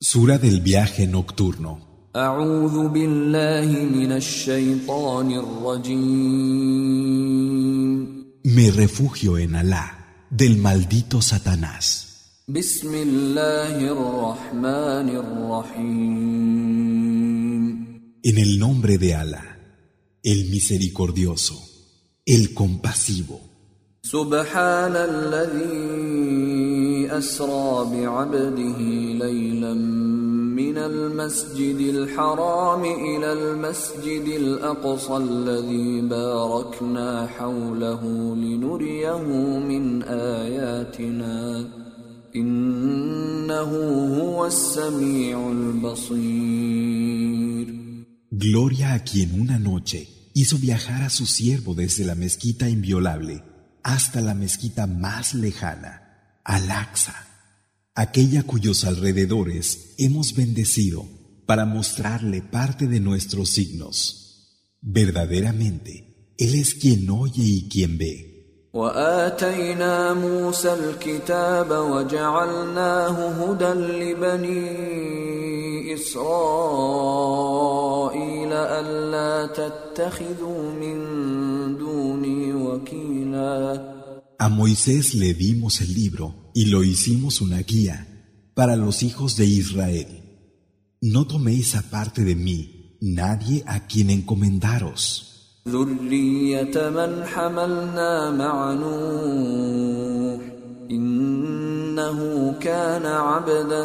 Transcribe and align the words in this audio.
Sura 0.00 0.38
del 0.38 0.60
viaje 0.60 1.08
nocturno. 1.08 2.12
Me 8.44 8.70
refugio 8.70 9.38
en 9.38 9.56
Alá 9.56 10.24
del 10.30 10.58
maldito 10.58 11.20
Satanás. 11.20 12.44
En 12.46 12.56
el 18.38 18.58
nombre 18.60 18.98
de 18.98 19.14
Alá, 19.16 19.58
el 20.22 20.48
misericordioso, 20.48 21.60
el 22.24 22.54
compasivo. 22.54 23.47
سبحان 24.12 24.96
الذي 24.96 25.68
أسرى 27.18 27.72
بعبده 27.92 28.78
ليلا 29.24 29.74
من 30.60 30.78
المسجد 30.78 31.80
الحرام 31.94 32.84
إلى 32.84 33.32
المسجد 33.32 34.26
الأقصى 34.42 35.16
الذي 35.16 36.00
باركنا 36.00 37.26
حوله 37.26 38.02
لنريه 38.36 39.18
من 39.72 40.02
آياتنا 40.02 41.68
إنه 42.36 43.70
هو 44.20 44.46
السميع 44.46 45.50
البصير 45.50 46.98
Gloria 48.32 48.88
a 48.94 49.00
quien 49.10 49.30
una 49.42 49.58
noche 49.58 50.00
hizo 50.32 50.56
viajar 50.56 51.02
a 51.02 51.10
su 51.10 51.26
siervo 51.26 51.74
desde 51.74 52.04
la 52.04 52.14
mezquita 52.14 52.68
inviolable 52.68 53.57
hasta 53.82 54.20
la 54.20 54.34
mezquita 54.34 54.86
más 54.86 55.34
lejana, 55.34 56.40
Al-Aqsa, 56.44 57.14
aquella 57.94 58.42
cuyos 58.42 58.84
alrededores 58.84 59.94
hemos 59.98 60.34
bendecido 60.34 61.06
para 61.46 61.64
mostrarle 61.64 62.42
parte 62.42 62.86
de 62.86 63.00
nuestros 63.00 63.50
signos. 63.50 64.74
Verdaderamente, 64.80 66.34
Él 66.38 66.54
es 66.54 66.74
quien 66.74 67.08
oye 67.10 67.42
y 67.42 67.68
quien 67.68 67.98
ve. 67.98 68.27
وآتينا 68.77 70.13
موسى 70.13 70.73
الكتاب 70.73 71.71
وجعلناه 71.71 73.29
هدى 73.29 73.73
لبني 74.03 74.63
إسرائيل 75.93 77.33
ألا 78.53 79.45
تتخذوا 79.53 80.71
من 80.71 80.97
دوني 81.77 82.53
وكيلا 82.53 83.93
A 84.39 84.49
Moisés 84.49 85.13
le 85.13 85.33
dimos 85.33 85.79
el 85.79 85.93
libro 85.93 86.51
y 86.53 86.65
lo 86.65 86.83
hicimos 86.83 87.39
una 87.39 87.59
guía 87.59 88.07
para 88.55 88.75
los 88.75 89.03
hijos 89.03 89.37
de 89.37 89.45
Israel. 89.45 90.07
No 91.01 91.25
toméis 91.27 91.75
aparte 91.75 92.23
de 92.23 92.35
mí 92.35 92.97
nadie 92.99 93.63
a 93.67 93.87
quien 93.87 94.09
encomendaros. 94.09 95.36
ذرية 95.67 96.89
من 96.89 97.23
حملنا 97.25 98.31
مع 98.31 98.73
نوح 98.73 100.41
إنه 100.91 102.53
كان 102.61 103.05
عبدا 103.05 103.83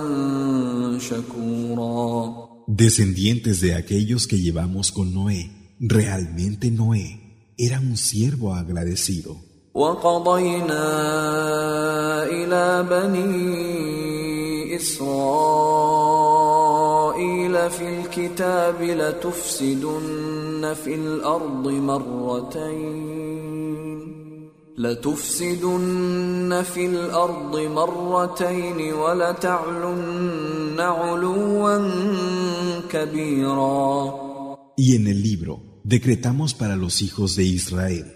شكورا 0.99 2.49
Descendientes 2.69 3.63
de 3.63 3.75
aquellos 3.75 4.27
que 4.27 4.39
llevamos 4.39 4.93
con 4.93 5.15
Noé, 5.15 5.51
realmente 5.81 6.71
Noé 6.71 7.09
era 7.57 7.81
un 7.81 7.97
siervo 7.97 8.55
agradecido. 8.55 9.37
وقضينا 9.75 10.85
إلى 12.25 12.87
بني 12.91 14.77
إسرائيل 14.77 16.11
في 17.71 18.01
الكتاب 18.01 18.83
لتفسدن 18.83 20.52
في 20.75 20.95
الأرض 20.95 21.69
مرتين 21.69 23.39
لتفسدن 24.79 26.63
في 26.75 26.87
الأرض 26.87 27.57
مرتين 27.57 28.93
ولتعلن 28.93 30.81
علوا 30.81 31.89
كبيرا 32.91 34.29
Y 34.77 34.95
en 34.95 35.09
el 35.09 35.23
libro 35.23 35.81
decretamos 35.83 36.55
para 36.55 36.77
los 36.77 37.03
hijos 37.03 37.35
de 37.35 37.43
Israel, 37.43 38.07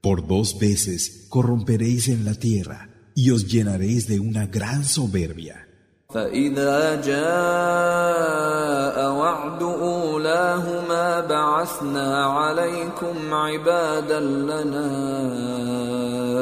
por 0.00 0.28
dos 0.28 0.58
veces 0.60 1.26
corromperéis 1.28 2.08
en 2.08 2.24
la 2.24 2.34
tierra 2.34 3.10
y 3.16 3.30
os 3.30 3.48
llenaréis 3.48 4.06
de 4.06 4.20
una 4.20 4.46
gran 4.46 4.84
soberbia. 4.84 5.66
فإذا 6.13 7.01
جاء 7.01 8.97
وعد 9.13 9.63
أولاهما 9.63 11.19
بعثنا 11.19 12.25
عليكم 12.25 13.33
عبادا 13.33 14.19
لنا 14.19 14.89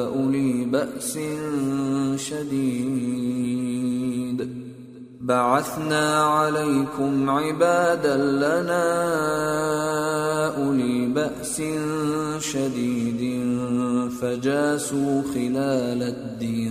أولي 0.08 0.66
بأس 0.66 1.20
شديد. 2.16 3.60
بعثنا 5.22 6.24
عليكم 6.24 7.30
عبادا 7.30 8.18
لنا 8.18 8.86
أولي 10.58 11.08
بأس 11.08 11.62
شديد 12.40 13.22
فجاسوا 14.22 15.22
خلال 15.34 16.04
الديار. 16.04 16.70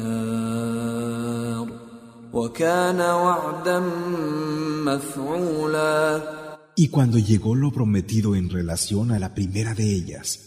Y 6.76 6.88
cuando 6.88 7.18
llegó 7.18 7.54
lo 7.54 7.72
prometido 7.72 8.36
en 8.36 8.50
relación 8.50 9.10
a 9.12 9.18
la 9.18 9.34
primera 9.34 9.74
de 9.74 9.92
ellas, 9.94 10.40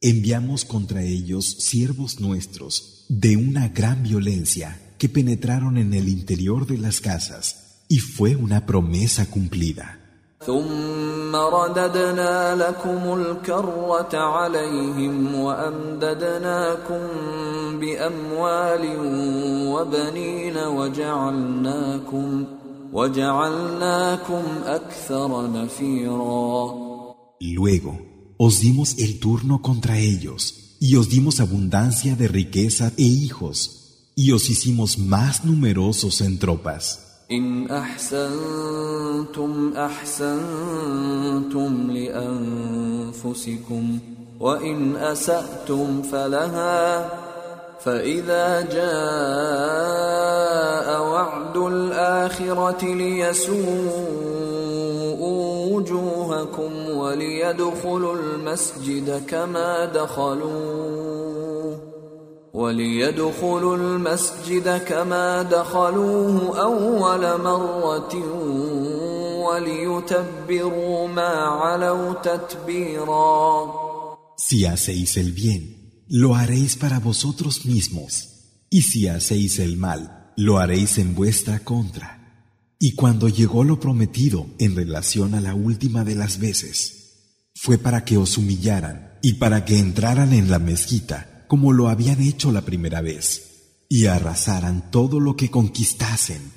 enviamos 0.00 0.64
contra 0.64 1.02
ellos 1.02 1.44
siervos 1.60 2.20
nuestros 2.20 3.06
de 3.08 3.36
una 3.36 3.68
gran 3.68 4.02
violencia 4.02 4.94
que 4.98 5.08
penetraron 5.08 5.78
en 5.78 5.94
el 5.94 6.08
interior 6.08 6.66
de 6.66 6.78
las 6.78 7.00
casas, 7.00 7.84
y 7.88 7.98
fue 7.98 8.36
una 8.36 8.66
promesa 8.66 9.26
cumplida. 9.26 10.05
ثم 10.45 11.35
رددنا 11.35 12.55
لكم 12.55 13.21
الكرة 13.21 14.17
عليهم 14.17 15.35
وأمددناكم 15.35 17.01
بأموال 17.79 18.83
وبنين 19.73 20.57
وجعلناكم 20.57 22.45
وجعلناكم 22.93 24.43
أكثر 24.65 25.51
نفيرا 25.51 26.91
Luego, 27.43 27.99
os 28.37 28.59
dimos 28.59 28.97
el 28.99 29.19
turno 29.19 29.61
contra 29.63 29.97
ellos, 29.97 30.75
y 30.79 30.95
os 30.95 31.09
dimos 31.09 31.39
abundancia 31.39 32.15
de 32.15 32.27
riqueza 32.27 32.91
e 32.97 33.03
hijos, 33.03 34.11
y 34.15 34.31
os 34.31 34.49
hicimos 34.49 34.99
más 34.99 35.43
numerosos 35.43 36.21
en 36.21 36.37
tropas. 36.37 37.04
إن 37.32 37.70
أحسنتم 37.70 39.72
أحسنتم 39.76 40.40
لأنفسكم 41.90 43.98
وإن 44.40 44.96
أسأتم 44.96 46.02
فلها 46.02 47.08
فإذا 47.80 48.60
جاء 48.60 48.86
وعد 51.02 51.56
الآخرة 51.56 52.84
ليسوءوا 52.94 54.36
وجوهكم 55.76 56.90
وليدخلوا 56.90 58.14
المسجد 58.14 59.26
كما 59.26 59.84
دخلوه 59.84 61.15
وليدخلوا 62.55 63.77
المسجد 63.77 64.77
كما 64.77 65.41
دخلوه 65.41 66.61
أول 66.61 67.41
مرة 67.41 68.15
وليتبروا 69.47 71.07
ما 71.07 71.33
علوا 71.61 72.13
تتبيرا 72.13 73.81
Si 74.37 74.65
hacéis 74.65 75.17
el 75.17 75.33
bien, 75.33 76.03
lo 76.09 76.35
haréis 76.35 76.75
para 76.75 76.99
vosotros 76.99 77.65
mismos, 77.65 78.11
y 78.71 78.81
si 78.81 79.07
hacéis 79.07 79.59
el 79.59 79.77
mal, 79.77 80.33
lo 80.35 80.57
haréis 80.57 80.97
en 80.97 81.13
vuestra 81.13 81.59
contra. 81.59 82.09
Y 82.79 82.95
cuando 82.95 83.29
llegó 83.29 83.63
lo 83.63 83.79
prometido 83.79 84.47
en 84.57 84.75
relación 84.75 85.35
a 85.35 85.41
la 85.41 85.53
última 85.53 86.03
de 86.03 86.15
las 86.15 86.39
veces, 86.39 87.51
fue 87.55 87.77
para 87.77 88.03
que 88.03 88.17
os 88.17 88.37
humillaran 88.39 89.19
y 89.21 89.33
para 89.33 89.63
que 89.63 89.77
entraran 89.77 90.33
en 90.33 90.49
la 90.49 90.57
mezquita 90.57 91.34
como 91.46 91.72
lo 91.72 91.88
habían 91.88 92.20
hecho 92.22 92.52
la 92.52 92.62
primera 92.62 93.00
vez, 93.00 93.84
y 93.88 94.06
arrasaran 94.06 94.90
todo 94.90 95.20
lo 95.20 95.36
que 95.36 95.50
conquistasen. 95.50 96.52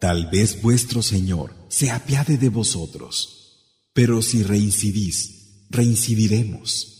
Tal 0.00 0.26
vez 0.30 0.62
vuestro 0.62 1.02
Señor 1.02 1.52
se 1.68 1.90
apiade 1.90 2.38
de 2.38 2.48
vosotros, 2.48 3.60
pero 3.92 4.22
si 4.22 4.42
reincidís, 4.42 5.68
reincidiremos. 5.70 6.99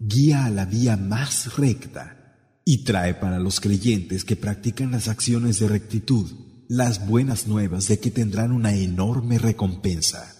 guía 0.00 0.44
a 0.44 0.50
la 0.50 0.64
vía 0.64 0.96
más 0.96 1.56
recta 1.56 2.34
y 2.64 2.84
trae 2.84 3.14
para 3.14 3.38
los 3.38 3.60
creyentes 3.60 4.24
que 4.24 4.36
practican 4.36 4.90
las 4.90 5.08
acciones 5.08 5.58
de 5.58 5.68
rectitud 5.68 6.30
las 6.68 7.06
buenas 7.06 7.46
nuevas 7.46 7.88
de 7.88 8.00
que 8.00 8.10
tendrán 8.10 8.52
una 8.52 8.74
enorme 8.74 9.38
recompensa. 9.38 10.32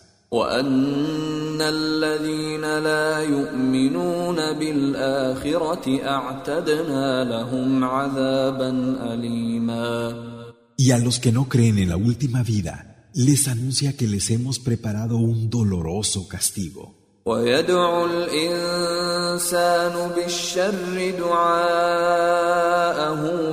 Y 10.79 10.91
a 10.91 10.99
los 10.99 11.19
que 11.20 11.32
no 11.32 11.49
creen 11.49 11.79
en 11.79 11.88
la 11.88 11.97
última 11.97 12.43
vida, 12.43 13.09
les 13.14 13.49
anuncia 13.49 13.97
que 13.97 14.09
les 14.09 14.31
hemos 14.31 14.59
preparado 14.59 15.17
un 15.17 15.49
doloroso 15.49 16.29
castigo. 16.29 17.06
ويدعو 17.26 18.06
الإنسان 18.06 19.94
بالشر 20.17 21.11
دعاءه 21.19 22.43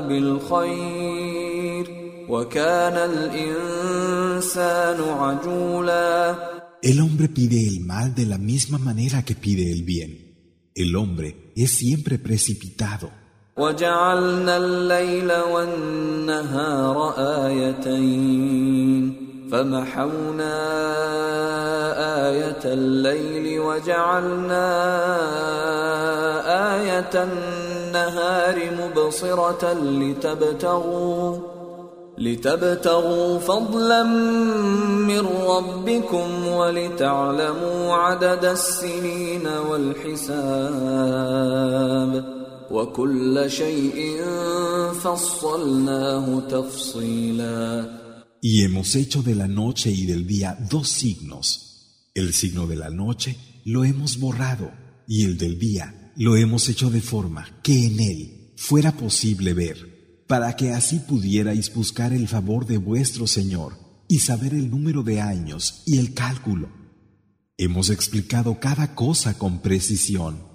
بالخير 0.07 1.85
وكان 2.29 2.97
الإنسان 3.11 4.99
عجولاً 5.01 6.35
El 6.83 6.99
hombre 6.99 7.27
pide 7.29 7.65
el 7.65 7.79
mal 7.79 8.13
de 8.13 8.25
la 8.25 8.37
misma 8.37 8.77
manera 8.77 9.23
que 9.23 9.35
pide 9.35 9.71
el 9.71 9.83
bien. 9.83 10.11
El 10.75 10.95
hombre 10.95 11.51
es 11.55 11.71
siempre 11.71 12.19
precipitado. 12.19 13.09
وجعلنا 13.57 14.57
الليل 14.57 15.31
والنهار 15.31 17.13
آيتين 17.45 19.22
فمحونا 19.53 20.57
آية 22.29 22.63
الليل 22.65 23.59
وجعلنا 23.59 24.65
آية 26.75 27.23
النهار 27.23 28.57
مبصرة 28.81 29.73
لتبتغوا 29.73 31.37
لتبتغوا 32.17 33.39
فضلا 33.39 34.03
من 34.03 35.27
ربكم 35.47 36.47
ولتعلموا 36.47 37.93
عدد 37.93 38.45
السنين 38.45 39.47
والحساب 39.69 40.63
وكل 42.71 43.49
شيء 43.51 44.21
فصلناه 45.03 46.39
تفصيلا 46.49 48.02
Y 48.45 48.63
hemos 48.63 48.97
hecho 48.97 49.23
de 49.23 49.35
la 49.35 49.47
noche 49.47 49.89
y 49.89 50.05
del 50.05 50.27
día 50.27 50.57
dos 50.69 50.89
signos. 50.89 52.09
El 52.13 52.33
signo 52.33 52.67
de 52.67 52.75
la 52.75 52.89
noche 52.89 53.37
lo 53.63 53.85
hemos 53.85 54.19
borrado 54.19 54.69
y 55.07 55.23
el 55.23 55.37
del 55.37 55.57
día 55.57 56.11
lo 56.17 56.35
hemos 56.35 56.67
hecho 56.67 56.89
de 56.89 56.99
forma 56.99 57.61
que 57.63 57.85
en 57.85 58.01
él 58.01 58.51
fuera 58.57 58.97
posible 58.97 59.53
ver 59.53 60.25
para 60.27 60.57
que 60.57 60.73
así 60.73 60.99
pudierais 60.99 61.73
buscar 61.73 62.11
el 62.11 62.27
favor 62.27 62.65
de 62.65 62.75
vuestro 62.75 63.27
Señor 63.27 63.77
y 64.09 64.19
saber 64.19 64.53
el 64.53 64.69
número 64.69 65.03
de 65.03 65.21
años 65.21 65.81
y 65.85 65.97
el 65.97 66.13
cálculo. 66.13 66.69
Hemos 67.55 67.89
explicado 67.89 68.59
cada 68.59 68.93
cosa 68.93 69.37
con 69.37 69.61
precisión. 69.61 70.52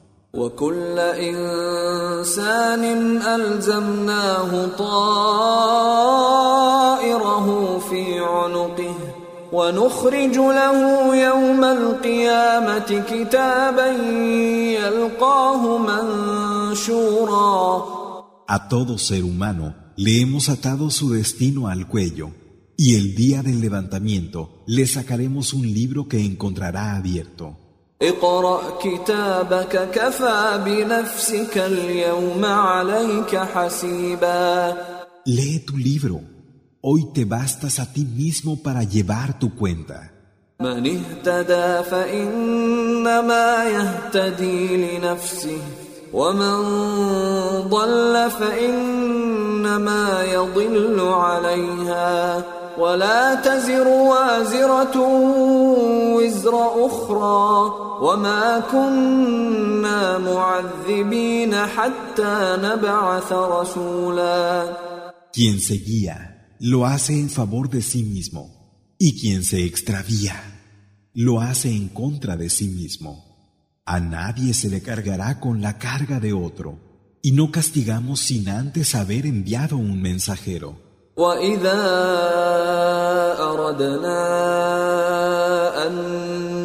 A 18.46 18.68
todo 18.68 18.98
ser 18.98 19.24
humano 19.24 19.74
le 19.96 20.20
hemos 20.20 20.50
atado 20.50 20.90
su 20.90 21.10
destino 21.10 21.68
al 21.68 21.88
cuello, 21.88 22.32
y 22.76 22.96
el 22.96 23.14
día 23.14 23.42
del 23.42 23.62
levantamiento 23.62 24.62
le 24.66 24.86
sacaremos 24.86 25.54
un 25.54 25.62
libro 25.72 26.06
que 26.06 26.22
encontrará 26.22 26.96
abierto. 26.96 27.67
اقرأ 28.02 28.78
كتابك 28.82 29.90
كفى 29.90 30.60
بنفسك 30.64 31.58
اليوم 31.58 32.44
عليك 32.44 33.36
حسيبا 33.36 34.74
Lee 35.26 35.58
tu 35.66 35.76
libro. 35.76 36.20
Hoy 36.80 37.02
te 37.12 37.24
bastas 37.24 37.78
a 37.80 37.86
ti 37.92 38.04
mismo 38.04 38.62
para 38.62 38.82
llevar 38.84 39.38
tu 39.40 39.54
cuenta. 39.54 40.10
من 40.60 40.86
اهتدى 40.86 41.82
فإنما 41.90 43.64
يهتدي 43.64 44.76
لنفسه 44.76 45.60
ومن 46.12 46.58
ضل 47.68 48.30
فإنما 48.30 50.24
يضل 50.24 51.00
عليها. 51.00 52.42
ولا 52.77 53.35
تزر 53.35 53.87
وازرة 53.87 54.97
وزر 56.15 56.85
أخرى 56.85 57.73
وما 58.01 58.59
كنا 58.71 60.17
معذبين 60.17 61.55
حتى 61.55 62.57
نبعث 62.61 63.31
رسولا 63.31 64.77
Quien 65.33 65.59
se 65.59 65.73
guía 65.73 66.55
lo 66.59 66.85
hace 66.85 67.19
en 67.19 67.29
favor 67.29 67.69
de 67.69 67.81
sí 67.81 68.03
mismo 68.03 68.63
y 68.99 69.19
quien 69.19 69.43
se 69.43 69.63
extravía 69.65 70.35
lo 71.13 71.41
hace 71.41 71.69
en 71.69 71.89
contra 71.89 72.37
de 72.37 72.49
sí 72.49 72.67
mismo. 72.67 73.33
A 73.85 73.99
nadie 73.99 74.53
se 74.53 74.69
le 74.69 74.81
cargará 74.81 75.39
con 75.39 75.61
la 75.61 75.77
carga 75.77 76.19
de 76.19 76.33
otro, 76.33 76.79
y 77.21 77.31
no 77.33 77.51
castigamos 77.51 78.21
sin 78.21 78.49
antes 78.49 78.95
haber 78.95 79.25
enviado 79.25 79.77
un 79.77 80.01
mensajero. 80.01 80.86
وإذا 81.18 81.82
أردنا 83.42 84.22
أن 85.86 85.94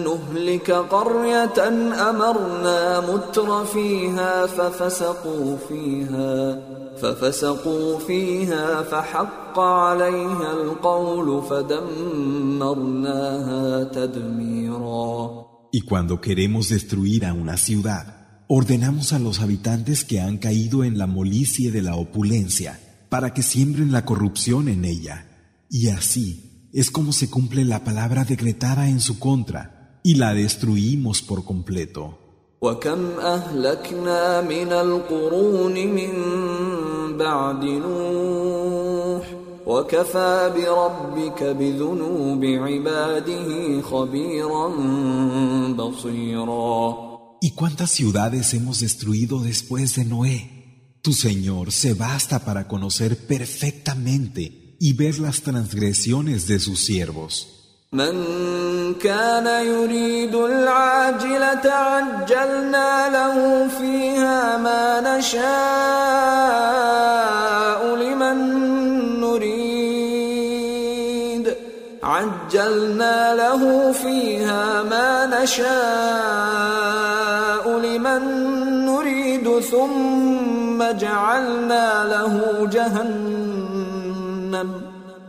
نهلك 0.06 0.72
قرية 0.72 1.68
أمرنا 2.10 3.00
متر 3.00 3.66
فيها 3.66 4.46
ففسقوا 4.46 5.58
فيها 5.70 6.62
ففسقوا 7.02 8.00
فيها 8.00 8.84
فحق 8.84 9.60
عليها 9.60 10.54
القول 10.54 11.42
فدمرناها 11.50 12.64
تدميرا 13.84 15.44
Y 15.76 15.82
cuando 15.82 16.22
queremos 16.22 16.70
destruir 16.70 17.26
a 17.26 17.34
una 17.34 17.58
ciudad, 17.58 18.06
ordenamos 18.48 19.12
a 19.12 19.18
los 19.18 19.40
habitantes 19.40 20.06
que 20.06 20.22
han 20.22 20.38
caído 20.38 20.84
en 20.84 21.00
la 21.00 21.08
molicie 21.08 21.72
de 21.72 21.82
la 21.82 21.96
opulencia 21.96 22.78
para 23.14 23.32
que 23.32 23.44
siembren 23.44 23.92
la 23.92 24.06
corrupción 24.06 24.68
en 24.68 24.86
ella. 24.86 25.28
Y 25.70 25.90
así 25.90 26.70
es 26.74 26.90
como 26.90 27.12
se 27.14 27.30
cumple 27.30 27.64
la 27.64 27.84
palabra 27.84 28.26
decretada 28.26 28.90
en 28.90 29.00
su 29.00 29.20
contra 29.20 30.00
y 30.02 30.16
la 30.16 30.34
destruimos 30.34 31.22
por 31.22 31.46
completo. 31.46 32.18
¿Y 47.42 47.52
cuántas 47.52 47.92
ciudades 47.92 48.56
hemos 48.56 48.80
destruido 48.80 49.38
después 49.38 49.96
de 49.98 50.06
Noé? 50.06 50.63
Tu 51.03 51.13
Señor 51.13 51.73
se 51.73 51.95
basta 51.95 52.45
para 52.45 52.67
conocer 52.67 53.17
perfectamente 53.17 54.77
y 54.81 54.93
ver 54.93 55.19
las 55.19 55.43
transgresiones 55.43 56.47
de 56.47 56.59
sus 56.59 56.81
siervos. 56.81 57.55
عجلنا 72.09 73.35
له 73.35 73.93
فيها 73.93 74.83
ما 74.83 75.27
نشاء 75.27 75.69
لمن 77.79 78.23
نريد 78.87 79.61
ثم 79.61 80.32
جعلنا 80.93 82.05
له 82.13 82.35
جهنم 82.73 84.09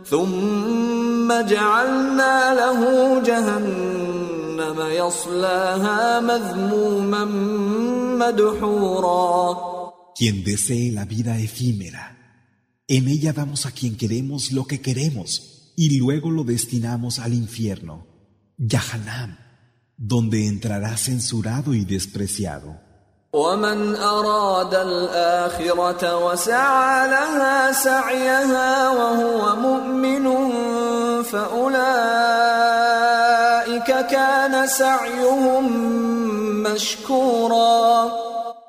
ثم 0.04 1.28
جعلنا 1.42 2.54
له 2.54 2.80
جهنم 3.20 4.78
يصلاها 4.80 6.20
مذموما 6.20 7.24
مدحورا 8.20 9.70
Quien 10.20 10.44
desee 10.44 10.90
la 10.92 11.04
vida 11.06 11.38
efímera, 11.38 12.04
en 12.96 13.08
ella 13.08 13.32
damos 13.32 13.64
a 13.64 13.70
quien 13.70 13.96
queremos 13.96 14.52
lo 14.52 14.66
que 14.66 14.82
queremos 14.82 15.72
y 15.76 15.96
luego 15.98 16.30
lo 16.30 16.44
destinamos 16.44 17.18
al 17.20 17.32
infierno, 17.32 18.06
Yahanam, 18.58 19.38
donde 19.96 20.46
entrará 20.46 20.94
censurado 20.98 21.72
y 21.72 21.86
despreciado. 21.86 22.83
ومن 23.34 23.96
أراد 23.96 24.74
الآخرة 24.74 26.26
وسعى 26.26 27.08
لها 27.08 27.72
سعيها 27.72 28.90
وهو 28.90 29.56
مؤمن 29.56 30.26
فأولئك 31.22 31.80
كان 34.06 34.66
سعيهم 34.66 35.64
مشكورا 36.62 38.10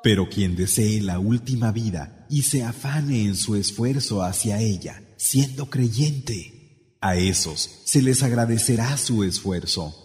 Pero 0.03 0.29
quien 0.29 0.55
desee 0.55 0.99
la 0.99 1.19
última 1.19 1.71
vida 1.71 2.25
y 2.27 2.41
se 2.41 2.63
afane 2.63 3.23
en 3.25 3.35
su 3.35 3.55
esfuerzo 3.55 4.23
hacia 4.23 4.59
ella, 4.59 4.99
siendo 5.15 5.69
creyente, 5.69 6.39
a 7.01 7.15
esos 7.15 7.81
se 7.85 8.01
les 8.01 8.23
agradecerá 8.23 8.97
su 8.97 9.23
esfuerzo. 9.23 10.04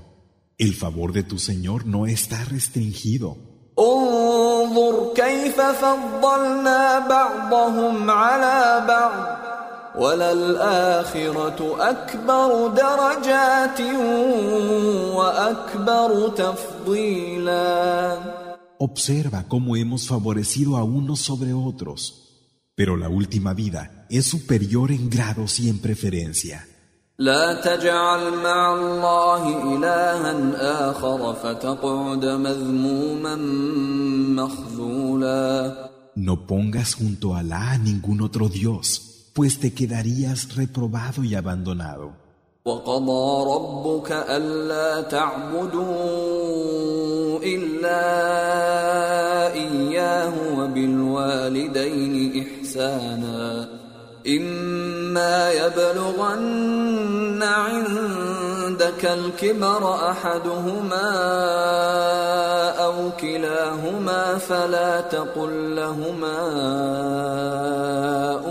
El 0.61 0.75
favor 0.75 1.11
de 1.11 1.23
tu 1.23 1.39
Señor 1.39 1.87
no 1.87 2.05
está 2.05 2.45
restringido. 2.45 3.35
Observa 18.77 19.45
cómo 19.47 19.75
hemos 19.75 20.07
favorecido 20.07 20.77
a 20.77 20.83
unos 20.83 21.21
sobre 21.21 21.53
otros. 21.53 22.27
Pero 22.75 22.97
la 22.97 23.09
última 23.09 23.55
vida 23.55 24.05
es 24.11 24.27
superior 24.27 24.91
en 24.91 25.09
grados 25.09 25.59
y 25.59 25.69
en 25.69 25.79
preferencia. 25.79 26.67
لا 27.21 27.53
تجعل 27.53 28.33
مع 28.33 28.73
الله 28.73 29.43
إلها 29.77 30.33
آخر 30.89 31.33
فتقعد 31.33 32.25
مذموما 32.25 33.35
مخذولا 34.41 35.73
No 36.17 36.35
pongas 36.47 36.89
junto 36.99 37.33
a 37.35 37.39
Alá 37.39 37.77
ningún 37.77 38.21
otro 38.21 38.49
Dios, 38.49 38.85
pues 39.35 39.59
te 39.59 39.69
quedarías 39.73 40.55
reprobado 40.55 41.23
y 41.23 41.35
abandonado. 41.35 42.11
وقضى 42.65 43.51
ربك 43.53 44.11
ألا 44.11 45.01
تعبدوا 45.01 45.89
إلا 47.43 48.03
إياه 49.53 50.33
وبالوالدين 50.57 52.45
إحسانا 52.45 53.69
إما 54.27 55.00
يبلغن 55.51 57.43
عندك 57.43 59.05
الكبر 59.05 60.11
أحدهما 60.11 61.11
أو 62.85 63.09
كلاهما 63.21 64.37
فلا 64.37 65.01
تقل 65.01 65.75
لهما 65.75 66.39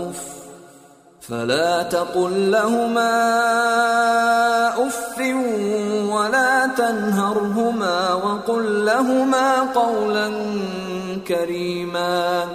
أف 0.09 0.21
فلا 1.21 1.83
تقل 1.83 2.51
لهما 2.51 3.13
أف 4.87 5.17
ولا 6.09 6.67
تنهرهما 6.77 8.13
وقل 8.13 8.85
لهما 8.85 9.61
قولا 9.61 10.31
كريما. 11.27 12.45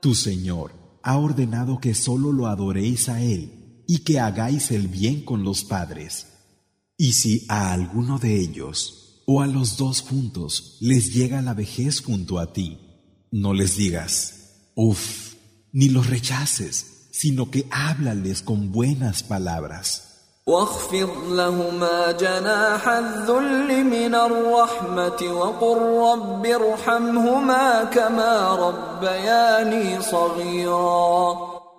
Tu 0.00 0.14
Señor 0.14 0.77
ha 1.08 1.16
ordenado 1.16 1.80
que 1.80 1.94
solo 1.94 2.32
lo 2.32 2.48
adoréis 2.48 3.08
a 3.08 3.22
Él 3.22 3.82
y 3.86 4.00
que 4.00 4.20
hagáis 4.20 4.70
el 4.70 4.88
bien 4.88 5.22
con 5.22 5.42
los 5.42 5.64
padres. 5.64 6.26
Y 6.98 7.12
si 7.12 7.46
a 7.48 7.72
alguno 7.72 8.18
de 8.18 8.38
ellos 8.38 9.22
o 9.24 9.40
a 9.40 9.46
los 9.46 9.78
dos 9.78 10.02
juntos 10.02 10.76
les 10.82 11.14
llega 11.14 11.40
la 11.40 11.54
vejez 11.54 12.02
junto 12.02 12.38
a 12.38 12.52
ti, 12.52 12.76
no 13.30 13.54
les 13.54 13.78
digas, 13.78 14.70
uff, 14.74 15.32
ni 15.72 15.88
los 15.88 16.08
rechaces 16.08 17.08
sino 17.10 17.50
que 17.50 17.66
háblales 17.70 18.42
con 18.42 18.70
buenas 18.70 19.22
palabras. 19.22 20.07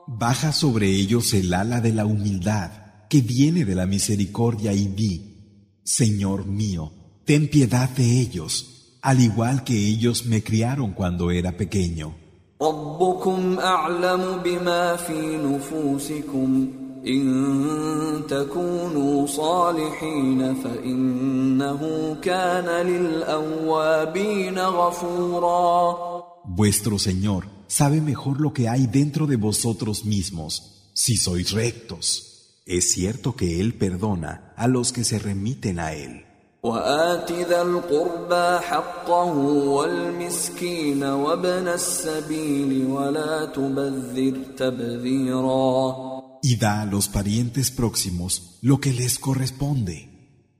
Baja 0.06 0.52
sobre 0.52 0.86
ellos 0.88 1.34
el 1.34 1.54
ala 1.54 1.80
de 1.80 1.92
la 1.92 2.06
humildad 2.06 2.70
que 3.10 3.20
viene 3.20 3.64
de 3.64 3.74
la 3.74 3.86
misericordia 3.86 4.72
y 4.72 4.86
di, 4.86 5.80
Señor 5.84 6.46
mío, 6.46 6.90
ten 7.26 7.48
piedad 7.50 7.90
de 7.90 8.20
ellos, 8.20 8.98
al 9.02 9.20
igual 9.20 9.62
que 9.62 9.76
ellos 9.76 10.24
me 10.24 10.42
criaron 10.42 10.92
cuando 10.92 11.30
era 11.30 11.52
pequeño. 11.52 12.24
ربكم 12.62 13.58
أعلم 13.58 14.40
بما 14.44 14.96
في 14.96 15.36
نفوسكم 15.36 16.68
إن 17.06 18.22
تكونوا 18.28 19.26
صالحين 19.26 20.54
فإنه 20.54 22.16
كان 22.22 22.86
للأوابين 22.86 24.58
غفورا 24.58 26.14
Vuestro 26.46 26.98
Señor 26.98 27.46
sabe 27.66 28.00
mejor 28.02 28.40
lo 28.40 28.52
que 28.52 28.68
hay 28.68 28.86
dentro 28.86 29.26
de 29.26 29.36
vosotros 29.36 30.04
mismos, 30.04 30.90
si 30.92 31.16
sois 31.16 31.52
rectos. 31.52 32.60
Es 32.66 32.92
cierto 32.92 33.34
que 33.34 33.60
Él 33.60 33.74
perdona 33.74 34.52
a 34.56 34.68
los 34.68 34.92
que 34.92 35.04
se 35.04 35.18
remiten 35.18 35.78
a 35.80 35.92
Él. 35.94 36.24
وآت 36.64 37.32
ذا 37.32 37.62
القربى 37.62 38.58
حقه 38.64 39.36
والمسكين 39.68 41.02
وابن 41.02 41.68
السبيل 41.68 42.86
ولا 42.86 43.44
تبذر 43.44 44.36
تبذيرا 44.56 46.17
y 46.41 46.57
da 46.57 46.81
a 46.81 46.85
los 46.85 47.07
parientes 47.07 47.71
próximos 47.71 48.57
lo 48.61 48.79
que 48.79 48.93
les 48.93 49.19
corresponde, 49.19 50.09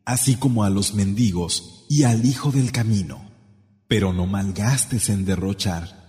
así 0.06 0.36
como 0.36 0.64
a 0.64 0.70
los 0.70 0.94
mendigos 0.94 1.86
y 1.90 2.04
al 2.04 2.26
hijo 2.26 2.52
del 2.52 2.72
camino. 2.72 3.30
Pero 3.88 4.14
no 4.14 4.28
malgastes 4.28 5.10
en 5.10 5.26
derrochar. 5.26 6.00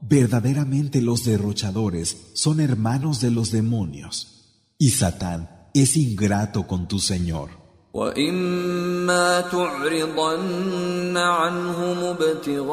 Verdaderamente 0.00 1.00
los 1.00 1.24
derrochadores 1.24 2.16
son 2.34 2.60
hermanos 2.60 3.20
de 3.20 3.30
los 3.30 3.52
demonios, 3.52 4.72
y 4.76 4.90
Satán 4.90 5.53
es 5.73 5.97
ingrato 5.97 6.67
con 6.67 6.87
tu 6.87 6.99
Señor. 6.99 7.59
واما 7.93 9.41
تعرضن 9.41 11.17
عنهم 11.17 11.97
ابتغاء 12.03 12.69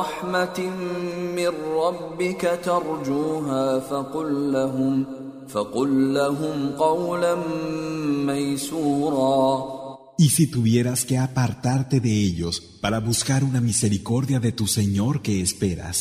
رحمه 0.00 0.60
من 1.36 1.52
ربك 1.76 2.60
ترجوها 2.64 3.80
فقل 3.80 4.52
لهم 4.52 5.06
فقل 5.48 6.14
لهم 6.14 6.70
قولا 6.78 7.34
ميسورا 8.26 9.84
Y 10.16 10.28
si 10.28 10.46
tuvieras 10.46 11.04
que 11.04 11.18
apartarte 11.18 11.98
de 11.98 12.12
ellos 12.12 12.60
para 12.80 13.00
buscar 13.00 13.42
una 13.42 13.60
misericordia 13.60 14.38
de 14.38 14.52
tu 14.52 14.68
Señor 14.68 15.22
que 15.22 15.40
esperas, 15.40 15.96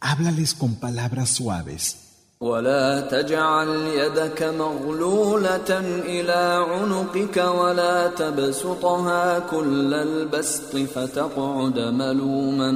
háblales 0.00 0.52
con 0.52 0.74
palabras 0.74 1.30
suaves. 1.30 2.07
ولا 2.40 3.00
تجعل 3.00 3.68
يدك 3.68 4.42
مغلولة 4.42 5.70
إلى 6.04 6.64
عنقك 6.68 7.36
ولا 7.36 8.08
تبسطها 8.08 9.38
كل 9.38 9.94
البسط 9.94 10.76
فتقعد 10.76 11.78
ملوما 11.78 12.72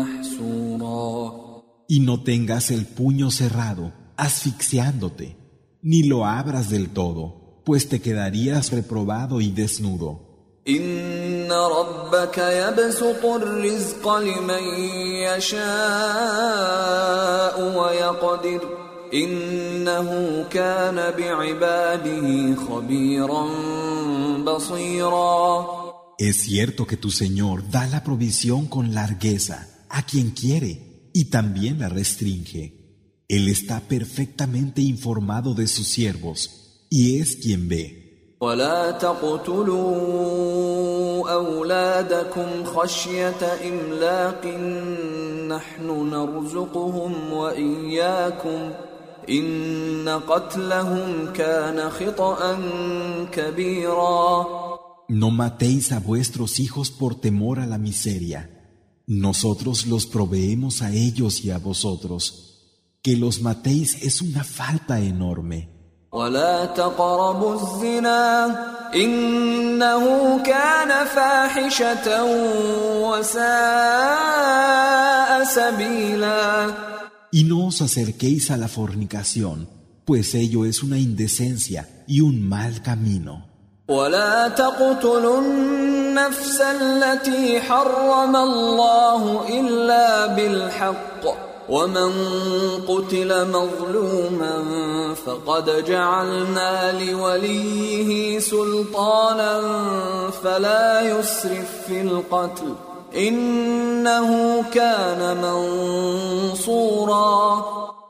محسورا 0.00 1.44
Y 1.86 2.00
no 2.00 2.22
tengas 2.22 2.70
el 2.70 2.86
puño 2.86 3.30
cerrado, 3.30 3.92
asfixiándote, 4.16 5.36
ni 5.82 6.02
lo 6.04 6.24
abras 6.24 6.70
del 6.70 6.88
todo, 6.88 7.60
pues 7.66 7.90
te 7.90 8.00
quedarías 8.00 8.72
reprobado 8.72 9.40
y 9.42 9.50
desnudo. 9.50 10.24
إن 10.68 11.52
ربك 11.52 12.38
يبسط 12.38 13.24
الرزق 13.24 14.16
لمن 14.16 14.64
يشاء 15.28 15.64
ويقدر 17.78 18.77
إنه 19.14 20.08
كان 20.50 20.96
بعباده 21.18 22.54
خبيرا 22.54 23.46
بصيرا 24.44 25.66
Es 26.18 26.36
cierto 26.36 26.86
que 26.86 26.96
tu 26.96 27.10
Señor 27.10 27.68
da 27.70 27.86
la 27.88 28.04
provisión 28.04 28.66
con 28.66 28.94
largueza 28.94 29.58
a 29.88 30.02
quien 30.02 30.30
quiere 30.30 31.10
y 31.12 31.24
también 31.24 31.80
la 31.80 31.88
restringe. 31.88 32.64
Él 33.28 33.48
está 33.48 33.80
perfectamente 33.80 34.80
informado 34.80 35.54
de 35.54 35.66
sus 35.66 35.88
siervos 35.88 36.86
y 36.90 37.18
es 37.20 37.36
quien 37.36 37.68
ve. 37.68 38.04
ولا 38.40 38.90
تقتلوا 38.90 40.04
أولادكم 41.32 42.64
خشية 42.64 43.42
إملاق 43.70 44.46
نحن 45.48 46.10
نرزقهم 46.10 47.32
وإياكم 47.32 48.72
إن 49.28 50.08
قتلهم 50.28 51.32
كان 51.32 51.90
خطأ 51.90 52.58
كبيرا 53.32 54.46
No 55.08 55.30
matéis 55.30 55.92
a 55.92 56.00
vuestros 56.00 56.58
hijos 56.60 56.90
por 56.90 57.14
temor 57.14 57.60
a 57.60 57.66
la 57.66 57.78
miseria. 57.78 58.50
Nosotros 59.06 59.86
los 59.86 60.06
proveemos 60.06 60.80
a 60.80 60.90
ellos 60.92 61.44
y 61.44 61.50
a 61.50 61.58
vosotros. 61.58 62.22
Que 63.02 63.16
los 63.16 63.42
matéis 63.42 64.02
es 64.02 64.22
una 64.22 64.44
falta 64.44 65.00
enorme. 65.00 65.68
ولا 66.14 66.64
تقربوا 66.64 67.54
الزنا 67.54 68.56
إنه 68.94 70.38
كان 70.42 71.06
فاحشة 71.06 72.24
وساء 73.02 74.64
سبيلا 75.44 76.70
Y 77.32 77.44
no 77.44 77.66
os 77.66 77.82
acerquéis 77.82 78.50
a 78.50 78.56
la 78.56 78.68
fornicación, 78.68 79.68
pues 80.04 80.34
ello 80.34 80.64
es 80.64 80.82
una 80.82 80.98
indecencia 80.98 82.04
y 82.06 82.20
un 82.20 82.48
mal 82.48 82.82
camino. 82.82 83.54
ولا 83.88 84.48
تقتلوا 84.48 85.40
النفس 85.40 86.60
التي 86.60 87.60
حرم 87.60 88.36
الله 88.36 89.48
إلا 89.60 90.26
بالحق 90.26 91.24
ومن 91.68 92.12
قتل 92.88 93.48
مظلوما 93.48 94.54
فقد 95.26 95.84
جعلنا 95.84 97.04
لوليه 97.04 98.38
سلطانا 98.38 99.60
فلا 100.42 101.00
يسرف 101.00 101.86
في 101.86 102.00
القتل 102.00 102.74
إنه 102.74 102.87
كان 102.87 102.87
منصورا 102.87 102.87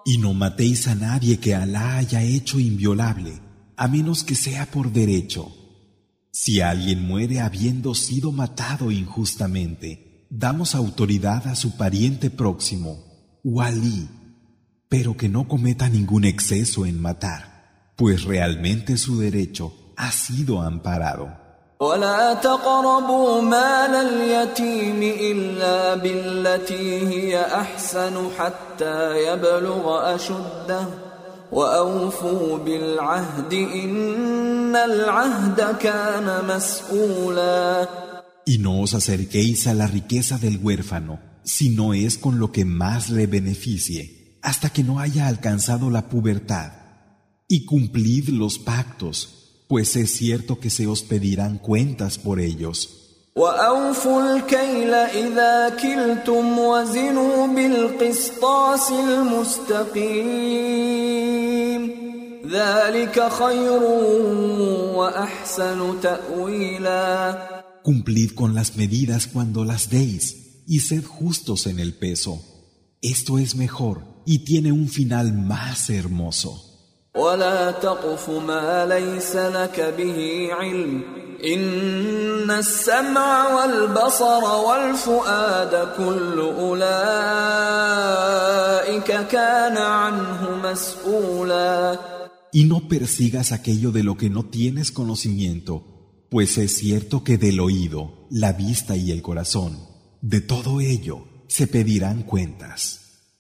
y 0.06 0.18
no 0.18 0.34
matéis 0.34 0.88
a 0.88 0.96
nadie 0.96 1.40
que 1.40 1.56
Alá 1.56 1.98
haya 1.98 2.22
hecho 2.22 2.60
inviolable, 2.60 3.40
a 3.78 3.88
menos 3.88 4.24
que 4.24 4.36
sea 4.36 4.66
por 4.66 4.92
derecho. 4.92 5.56
Si 6.32 6.62
alguien 6.62 7.06
muere 7.06 7.40
habiendo 7.40 7.96
sido 7.96 8.32
matado 8.32 8.92
injustamente, 8.92 10.28
damos 10.30 10.76
autoridad 10.76 11.48
a 11.48 11.56
su 11.56 11.78
pariente 11.78 12.30
próximo, 12.30 13.40
Wali, 13.44 14.10
pero 14.90 15.16
que 15.16 15.30
no 15.30 15.48
cometa 15.48 15.90
ningún 15.90 16.26
exceso 16.26 16.86
en 16.86 17.02
matar, 17.02 17.94
pues 17.96 18.24
realmente 18.24 18.98
su 18.98 19.20
derecho 19.20 19.74
ha 19.96 20.12
sido 20.12 20.62
amparado. 20.62 21.49
ولا 21.81 22.35
تقربوا 22.35 23.41
مال 23.41 23.95
اليتيم 23.95 25.03
إلا 25.03 25.95
بالتي 25.95 27.09
هي 27.09 27.41
أحسن 27.41 28.29
حتى 28.39 29.27
يبلغ 29.27 30.15
أشده 30.15 30.87
وأوفوا 31.53 32.59
بالعهد 32.59 33.53
إن 33.53 34.77
العهد 34.77 35.77
كان 35.81 36.45
مسؤولا 36.49 37.89
Y 38.47 38.59
no 38.59 38.83
os 38.83 38.93
acerquéis 38.93 39.67
a 39.67 39.73
la 39.73 39.87
riqueza 39.87 40.37
del 40.37 40.59
huérfano, 40.63 41.19
si 41.45 41.71
no 41.71 41.95
es 41.95 42.19
con 42.19 42.39
lo 42.39 42.53
que 42.53 42.67
más 42.67 43.09
le 43.09 43.27
beneficie, 43.27 44.39
hasta 44.43 44.69
que 44.69 44.85
no 44.85 45.01
haya 45.01 45.29
alcanzado 45.29 45.91
la 45.91 46.11
pubertad. 46.11 46.73
Y 47.49 47.65
cumplid 47.65 48.29
los 48.29 48.59
pactos, 48.59 49.38
pues 49.69 49.97
es 49.97 50.13
cierto 50.13 50.61
que 50.61 50.71
se 50.71 50.87
os 50.87 51.03
pedirán 51.03 51.59
cuentas 51.59 52.19
por 52.19 52.41
ellos. 52.41 53.01
وأوفوا 53.37 54.37
الكيل 54.37 54.95
إذا 54.95 55.69
كلتم 55.69 56.59
وزنوا 56.59 57.47
بالقسطاس 57.47 58.91
المستقيم 58.91 60.25
ذلك 62.47 63.29
خير 63.33 63.83
وأحسن 64.95 66.01
تأويلا 66.01 67.55
Cumplid 67.85 68.35
con 68.35 68.55
las 68.55 68.77
medidas 68.77 69.27
cuando 69.27 69.63
las 69.65 69.91
deis, 69.91 70.63
y 70.67 70.81
sed 70.81 71.05
justos 71.05 71.67
en 71.67 71.79
el 71.79 71.93
peso. 71.93 72.43
Esto 73.03 73.39
es 73.39 73.57
mejor 73.57 74.23
y 74.25 74.39
tiene 74.47 74.73
un 74.73 74.89
final 74.89 75.35
más 75.35 75.91
hermoso. 75.91 76.68
ولا 77.17 77.71
تقف 77.71 78.31
ما 78.31 78.87
ليس 78.87 79.37
لك 79.37 79.95
به 79.99 80.49
علم 80.53 81.03
إن 81.45 82.51
السمع 82.51 83.55
والبصر 83.55 84.45
والفؤاد 84.45 85.89
كل 85.97 86.39
أولئك 86.41 86.85
كان 89.29 89.77
عنه 89.77 90.51
مسؤولا 90.65 91.99
Y 92.53 92.65
no 92.67 92.89
persigas 92.89 93.51
aquello 93.51 93.91
de 93.91 94.05
lo 94.05 94.17
que 94.17 94.31
no 94.31 94.45
tienes 94.45 94.93
conocimiento, 94.93 95.83
pues 96.31 96.57
es 96.57 96.77
cierto 96.77 97.25
que 97.25 97.37
del 97.37 97.59
oído, 97.59 98.29
la 98.31 98.53
vista 98.53 98.97
y 98.97 99.11
el 99.11 99.23
corazón, 99.23 99.81
de 100.21 100.41
todo 100.41 100.81
ello 100.81 101.25
se 101.49 101.67
pedirán 101.67 102.23
cuentas. 102.23 102.98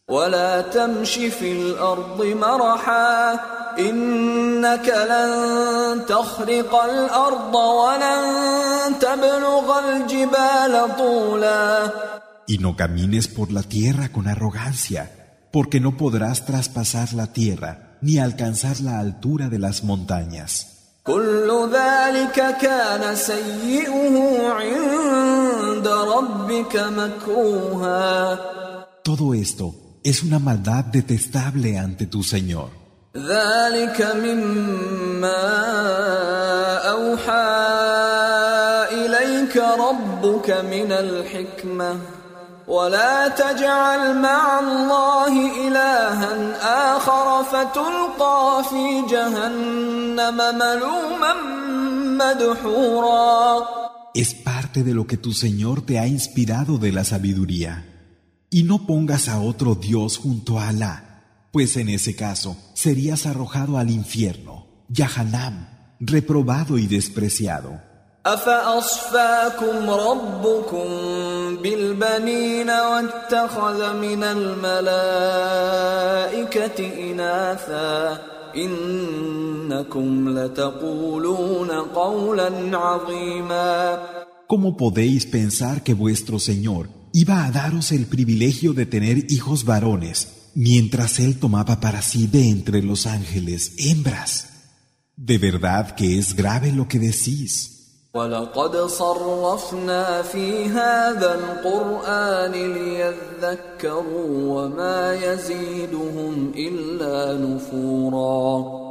ولا 0.08 0.60
تمش 0.60 1.14
في 1.14 1.52
الأرض 1.52 2.24
مرحا 2.24 3.32
إنك 3.78 4.88
لن 4.88 6.06
تخرق 6.06 6.74
الأرض 6.84 7.54
ولن 7.54 8.98
تبلغ 9.00 9.78
الجبال 9.78 10.96
طولا 10.98 11.90
Y 12.46 12.58
no 12.58 12.76
camines 12.76 13.26
por 13.28 13.50
la 13.50 13.62
tierra 13.62 14.10
con 14.12 14.28
arrogancia, 14.28 15.02
porque 15.50 15.80
no 15.80 15.96
podrás 15.96 16.44
traspasar 16.44 17.14
la 17.14 17.32
tierra 17.32 17.96
ni 18.02 18.18
alcanzar 18.18 18.80
la 18.80 18.98
altura 18.98 19.48
de 19.48 19.58
las 19.58 19.82
montañas. 19.82 20.66
كل 21.04 21.68
ذلك 21.72 22.56
كان 22.60 23.16
سيئه 23.16 24.16
عند 24.48 25.88
ربك 25.88 26.76
مكروها 26.76 28.38
Todo 29.02 29.34
esto 29.34 29.74
es 30.02 30.22
una 30.22 30.38
maldad 30.38 30.84
detestable 30.84 31.78
ante 31.78 32.06
tu 32.06 32.22
Señor. 32.22 32.84
ذلك 33.16 34.02
مما 34.02 35.42
أوحى 36.90 37.54
إليك 38.90 39.56
ربك 39.56 40.50
من 40.50 40.92
الحكمة 40.92 41.96
ولا 42.66 43.28
تجعل 43.28 44.18
مع 44.18 44.60
الله 44.60 45.68
إلها 45.68 46.96
آخر 46.96 47.44
فتلقى 47.44 48.64
في 48.70 49.02
جهنم 49.10 50.36
ملوما 50.36 51.34
مدحورا 52.18 53.64
Es 54.16 54.32
parte 54.32 54.84
de 54.84 54.94
lo 54.94 55.06
que 55.08 55.16
tu 55.16 55.32
Señor 55.32 55.82
te 55.82 55.98
ha 55.98 56.06
inspirado 56.06 56.78
de 56.78 56.92
la 56.92 57.02
sabiduría. 57.02 57.87
Y 58.51 58.63
no 58.63 58.87
pongas 58.87 59.29
a 59.29 59.39
otro 59.39 59.75
Dios 59.75 60.17
junto 60.17 60.59
a 60.59 60.69
Alá, 60.69 61.23
pues 61.51 61.77
en 61.77 61.89
ese 61.89 62.15
caso 62.15 62.57
serías 62.73 63.25
arrojado 63.25 63.77
al 63.77 63.91
infierno, 63.91 64.65
Yahanam, 64.89 65.67
reprobado 65.99 66.77
y 66.77 66.87
despreciado. 66.87 67.89
أفأصفاكم 84.48 84.48
ربكم 84.48 84.48
بالبنين 84.48 84.48
واتخذ 84.48 84.48
من 84.48 84.48
الملائكة 84.48 84.48
إناثا 84.48 84.48
إنكم 84.48 84.48
لتقولون 84.48 84.48
قولا 84.48 84.48
عظيما 84.48 84.48
¿Cómo 84.48 84.76
podéis 84.76 85.26
pensar 85.26 85.82
que 85.82 85.94
vuestro 85.94 86.38
Señor 86.38 86.88
iba 87.12 87.44
a 87.44 87.50
daros 87.50 87.92
el 87.92 88.06
privilegio 88.06 88.74
de 88.74 88.86
tener 88.86 89.32
hijos 89.32 89.64
varones, 89.64 90.50
mientras 90.54 91.18
Él 91.18 91.38
tomaba 91.38 91.80
para 91.80 92.02
sí 92.02 92.26
de 92.26 92.50
entre 92.50 92.82
los 92.82 93.06
ángeles 93.06 93.72
hembras? 93.78 94.48
De 95.16 95.38
verdad 95.38 95.94
que 95.94 96.18
es 96.18 96.34
grave 96.34 96.72
lo 96.72 96.88
que 96.88 96.98
decís. 96.98 97.70
ولقد 98.14 98.76
صرفنا 98.76 100.22
في 100.22 100.64
هذا 100.64 101.34
القرآن 101.34 102.52
ليذكروا 102.52 104.28
وما 104.54 105.14
يزيدهم 105.14 106.52
إلا 106.56 107.38
نفورا 107.38 108.84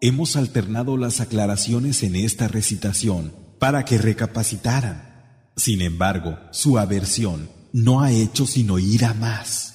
Hemos 0.00 0.36
alternado 0.36 0.96
las 0.96 1.20
aclaraciones 1.20 2.02
en 2.04 2.14
esta 2.14 2.46
recitación 2.46 3.32
para 3.62 3.84
que 3.84 3.98
recapacitaran. 3.98 5.02
Sin 5.56 5.80
embargo, 5.82 6.38
su 6.52 6.78
aversión 6.78 7.48
no 7.72 8.00
ha 8.00 8.12
hecho 8.12 8.46
sino 8.46 8.78
ir 8.78 9.04
a 9.04 9.14
más. 9.14 9.68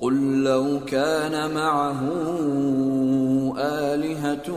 قل 0.00 0.44
لو 0.44 0.84
كان 0.84 1.54
معه 1.54 2.00
آلهة 3.58 4.48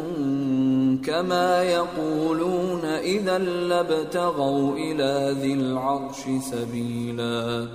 كما 1.01 1.63
يقولون 1.63 2.85
إذا 2.85 3.37
لابتغوا 3.37 4.77
إلى 4.77 5.41
ذي 5.41 5.53
العرش 5.53 6.21
سبيلا 6.51 7.69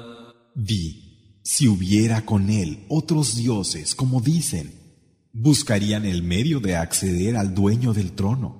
Di, 0.55 1.41
si 1.43 1.69
hubiera 1.69 2.25
con 2.25 2.49
él 2.49 2.87
otros 2.89 3.37
dioses, 3.37 3.95
como 3.95 4.21
dicen, 4.21 4.73
buscarían 5.33 6.07
el 6.07 6.23
medio 6.23 6.61
de 6.61 6.77
acceder 6.77 7.37
al 7.37 7.53
dueño 7.53 7.93
del 7.93 8.13
trono. 8.13 8.60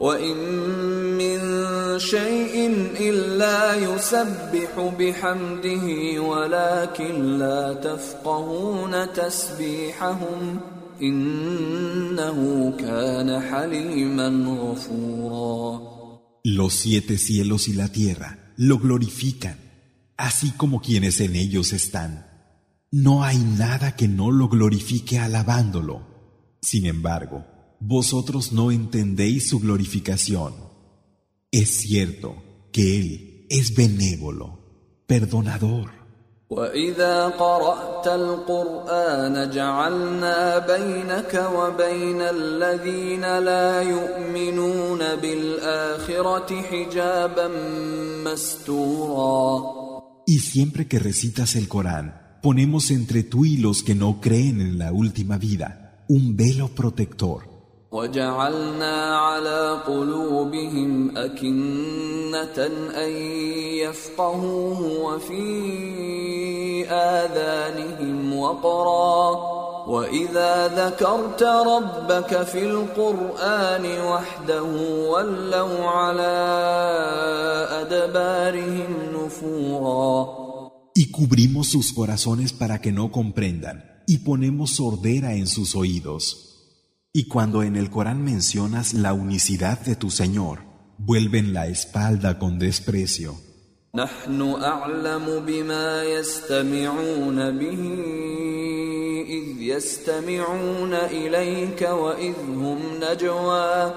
وإن 0.00 0.36
من 1.18 1.38
شيء 1.98 2.54
إلا 3.00 3.74
يسبح 3.74 4.94
بحمده 4.98 5.86
ولكن 6.20 7.38
لا 7.38 7.72
تفقهون 7.72 9.12
تسبيحهم 9.12 10.60
إنه 11.02 12.72
كان 12.78 13.40
حليما 13.40 14.28
غفورا 14.60 15.94
Los 16.46 16.74
siete 16.74 17.16
cielos 17.16 17.68
y 17.68 17.72
la 17.72 17.88
tierra 17.88 18.52
lo 18.58 18.78
glorifican, 18.78 19.56
así 20.18 20.50
como 20.50 20.82
quienes 20.82 21.20
en 21.20 21.36
ellos 21.36 21.72
están. 21.72 22.26
No 22.90 23.24
hay 23.24 23.38
nada 23.38 23.96
que 23.96 24.08
no 24.08 24.30
lo 24.30 24.48
glorifique 24.48 25.18
alabándolo. 25.18 26.06
Sin 26.60 26.84
embargo, 26.84 27.46
vosotros 27.80 28.52
no 28.52 28.70
entendéis 28.70 29.48
su 29.48 29.60
glorificación. 29.60 30.54
Es 31.50 31.70
cierto 31.70 32.42
que 32.72 32.98
Él 32.98 33.46
es 33.50 33.74
benévolo, 33.74 34.58
perdonador. 35.06 36.04
وإذا 36.50 37.28
قرأت 37.28 38.06
القرآن 38.06 39.50
جعلنا 39.50 40.58
بينك 40.58 41.50
وبين 41.56 42.20
الذين 42.20 43.38
لا 43.38 43.82
يؤمنون 43.82 44.98
بالآخرة 44.98 46.62
حجابا 46.62 47.48
مستورا 48.24 49.84
Y 50.26 50.38
siempre 50.38 50.86
que 50.88 50.98
recitas 50.98 51.54
el 51.54 51.68
Corán, 51.68 52.38
ponemos 52.42 52.90
entre 52.90 53.24
tú 53.24 53.44
y 53.44 53.58
los 53.58 53.82
que 53.82 53.94
no 53.94 54.20
creen 54.22 54.60
en 54.60 54.78
la 54.78 54.90
última 54.92 55.36
vida 55.38 56.04
un 56.08 56.36
velo 56.36 56.68
protector. 56.68 57.47
وجعلنا 57.91 59.17
على 59.17 59.81
قلوبهم 59.87 61.17
أكنة 61.17 62.57
أن 63.05 63.11
يفقهوه 63.81 64.81
وفي 65.03 66.85
آذانهم 66.89 68.37
وقرا 68.37 69.59
وإذا 69.87 70.67
ذكرت 70.67 71.43
ربك 71.43 72.43
في 72.43 72.65
القرآن 72.65 73.85
وحده 74.05 74.63
ولوا 75.09 75.85
على 75.89 76.35
أدبارهم 77.81 78.93
نفورا 79.13 80.39
Y 80.95 81.11
cubrimos 81.11 81.67
sus 81.69 81.93
corazones 81.93 82.51
para 82.51 82.81
que 82.81 82.91
no 82.91 83.09
comprendan, 83.09 84.03
y 84.05 84.17
ponemos 84.17 84.71
sordera 84.71 85.33
en 85.33 85.47
sus 85.47 85.73
oídos. 85.75 86.48
Y 87.12 87.28
cuando 87.28 87.62
en 87.62 87.76
el 87.76 87.90
Corán 87.90 88.24
mencionas 88.24 88.94
la 88.94 89.12
unicidad 89.12 89.78
de 89.80 89.94
tu 89.94 90.10
Señor, 90.10 90.60
vuelven 90.98 91.52
la 91.52 91.66
espalda 91.66 92.38
con 92.38 92.58
desprecio. 92.58 93.36
نحن 93.94 94.42
أعلم 94.62 95.44
بما 95.46 96.04
يستمعون 96.04 97.58
به 97.58 97.82
إذ 99.28 99.62
يستمعون 99.62 100.94
إليك 100.94 101.82
وإذ 101.82 102.34
هم 102.48 102.78
نجوى 103.00 103.94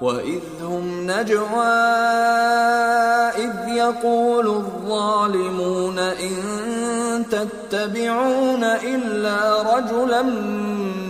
وإذ 0.00 0.42
هم 0.62 1.10
نجوى 1.10 1.66
إذ 3.36 3.68
يقول 3.68 4.46
الظالمون 4.46 5.98
إن 5.98 6.36
تتبعون 7.30 8.64
إلا 8.64 9.62
رجلا 9.76 10.22
مسحورا 10.22 11.01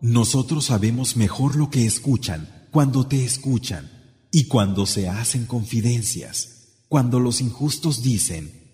Nosotros 0.00 0.64
sabemos 0.66 1.16
mejor 1.16 1.56
lo 1.56 1.70
que 1.70 1.86
escuchan 1.86 2.68
cuando 2.70 3.06
te 3.06 3.24
escuchan 3.24 3.90
y 4.30 4.48
cuando 4.48 4.86
se 4.86 5.08
hacen 5.08 5.46
confidencias, 5.46 6.84
cuando 6.88 7.20
los 7.20 7.40
injustos 7.40 8.02
dicen, 8.02 8.64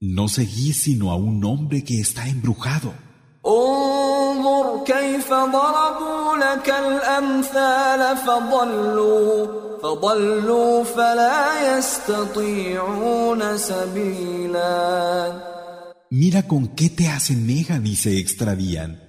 no 0.00 0.28
seguís 0.28 0.82
sino 0.82 1.10
a 1.10 1.16
un 1.16 1.44
hombre 1.44 1.84
que 1.84 2.00
está 2.00 2.28
embrujado. 2.28 2.92
انظر 3.46 4.84
كيف 4.84 5.28
ضربوا 5.32 6.36
لك 6.36 6.68
الأمثال 6.70 8.16
فضلوا 8.16 9.46
فضلوا 9.82 10.84
فلا 10.84 11.78
يستطيعون 11.78 13.58
سبيلا 13.58 15.32
Mira 16.10 16.46
con 16.46 16.68
qué 16.68 16.90
te 16.90 17.08
asemejan 17.08 17.86
y 17.86 17.96
se 17.96 18.18
extravían, 18.18 19.00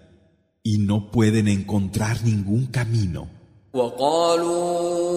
y 0.64 0.78
no 0.78 1.12
pueden 1.12 1.48
encontrar 1.48 2.24
ningún 2.24 2.68
camino. 2.68 3.28
وقالوا 3.74 5.16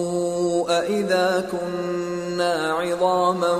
أإذا 0.79 1.49
كنا 1.51 2.53
عظاما 2.71 3.51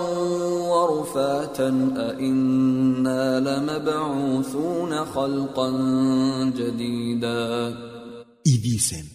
ورفاتا 0.72 1.70
أإنا 1.98 3.40
لمبعوثون 3.40 5.06
خلقا 5.06 5.70
جديدا 6.58 7.78
Y 8.44 8.58
dicen, 8.60 9.06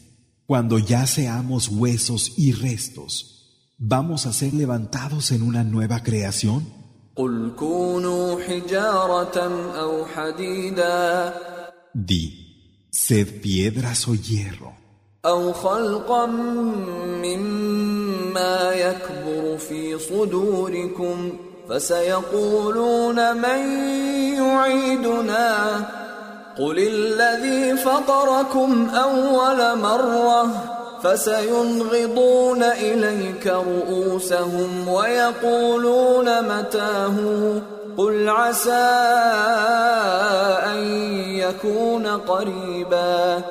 cuando 0.46 0.78
ya 0.78 1.06
seamos 1.06 1.68
huesos 1.68 2.34
y 2.36 2.52
restos, 2.52 3.74
¿vamos 3.78 4.26
a 4.26 4.32
ser 4.32 4.54
levantados 4.54 5.32
en 5.32 5.42
una 5.42 5.64
nueva 5.64 6.02
creación? 6.02 6.75
قل 7.17 7.51
كونوا 7.59 8.41
حجارة 8.41 9.37
أو 9.79 10.05
حديدا. 10.05 11.33
Di, 11.93 12.23
sed 12.91 13.41
piedras 13.41 14.07
o 14.07 14.13
hierro, 14.13 14.73
أو 15.25 15.53
خلقا 15.53 16.25
مما 17.25 18.71
يكبر 18.73 19.57
في 19.57 19.99
صدوركم 19.99 21.37
فسيقولون 21.69 23.37
من 23.37 23.59
يعيدنا. 24.37 25.85
قل 26.57 26.79
الذي 26.79 27.77
فطركم 27.77 28.89
أول 28.89 29.79
مرة. 29.79 30.76
فسينغضون 31.02 32.62
إليك 32.62 33.46
رؤوسهم 33.46 34.88
ويقولون 34.88 36.26
متاه 36.42 37.16
قل 37.96 38.28
عسى 38.28 38.88
أن 40.72 40.82
يكون 41.34 42.06
قريبا 42.06 43.44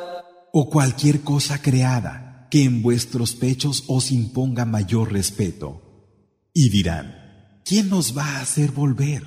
O 0.54 0.70
cualquier 0.70 1.22
cosa 1.24 1.62
creada 1.62 2.48
que 2.52 2.66
en 2.66 2.82
vuestros 2.82 3.34
pechos 3.34 3.86
os 3.88 4.12
imponga 4.12 4.66
mayor 4.66 5.14
respeto. 5.14 5.70
Y 6.54 6.68
dirán, 6.70 7.62
¿quién 7.64 7.90
nos 7.90 8.18
va 8.18 8.26
a 8.26 8.42
hacer 8.42 8.72
volver? 8.72 9.24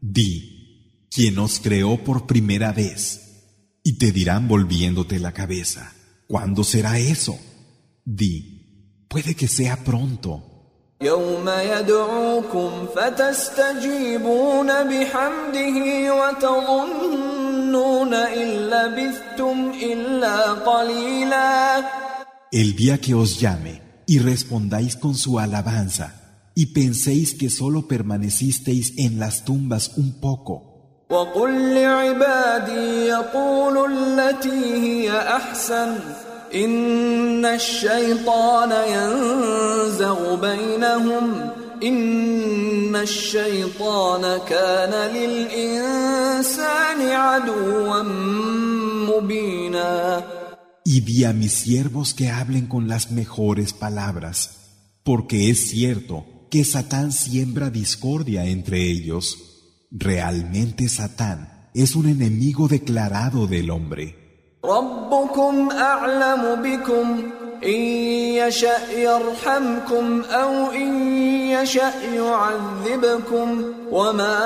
Di, 0.00 1.08
¿quién 1.10 1.40
os 1.40 1.58
creó 1.58 2.04
por 2.04 2.28
primera 2.28 2.70
vez? 2.72 3.02
Y 3.82 3.98
te 3.98 4.12
dirán 4.12 4.46
volviéndote 4.46 5.18
la 5.18 5.32
cabeza, 5.32 5.92
¿cuándo 6.28 6.62
será 6.62 7.00
eso? 7.00 7.36
Di, 8.04 9.06
puede 9.08 9.34
que 9.34 9.48
sea 9.48 9.76
pronto. 9.84 10.42
يوم 11.02 11.48
يدعوكم 11.48 12.86
فتستجيبون 12.96 14.66
بحمده 14.66 16.14
وتظنون 16.14 18.14
إن 18.14 18.48
لبثتم 18.48 19.72
إلا 19.82 20.42
قليلا 20.52 21.84
El 22.52 22.76
día 22.76 22.98
que 22.98 23.14
os 23.14 23.40
llame 23.40 23.80
y 24.06 24.18
respondáis 24.18 24.96
con 24.96 25.14
su 25.14 25.38
alabanza 25.38 26.12
y 26.54 26.66
penséis 26.66 27.34
que 27.34 27.48
solo 27.48 27.88
permanecisteis 27.88 28.92
en 28.98 29.18
las 29.18 29.44
tumbas 29.44 29.92
un 29.96 30.20
poco. 30.20 30.66
وقل 31.10 31.74
لعبادي 31.74 33.06
يقولوا 33.06 33.88
التي 33.88 34.74
هي 34.74 35.18
أحسن 35.18 35.98
إن 36.54 37.44
الشيطان 37.44 38.70
ينزغ 38.70 40.34
بينهم 40.34 41.50
إن 41.82 42.96
الشيطان 42.96 44.40
كان 44.48 45.12
للإنسان 45.14 47.00
عدوا 47.08 48.02
مبينا 49.08 50.24
Y 50.82 51.02
di 51.02 51.24
a 51.24 51.32
mis 51.32 51.52
siervos 51.52 52.14
que 52.14 52.30
hablen 52.30 52.66
con 52.66 52.88
las 52.88 53.12
mejores 53.12 53.72
palabras, 53.72 54.38
porque 55.04 55.50
es 55.50 55.68
cierto 55.70 56.24
que 56.50 56.64
Satán 56.64 57.12
siembra 57.12 57.70
discordia 57.70 58.46
entre 58.46 58.90
ellos. 58.90 59.36
Realmente 59.92 60.88
Satán 60.88 61.70
es 61.74 61.94
un 61.94 62.08
enemigo 62.08 62.66
declarado 62.66 63.46
del 63.46 63.70
hombre. 63.70 64.23
ربكم 64.64 65.70
أعلم 65.70 66.62
بكم 66.62 67.30
إن 67.64 67.80
يشأ 68.40 68.92
يرحمكم 68.92 70.22
أو 70.22 70.70
إن 70.70 71.12
يشأ 71.50 71.92
يعذبكم 72.14 73.64
وما 73.90 74.36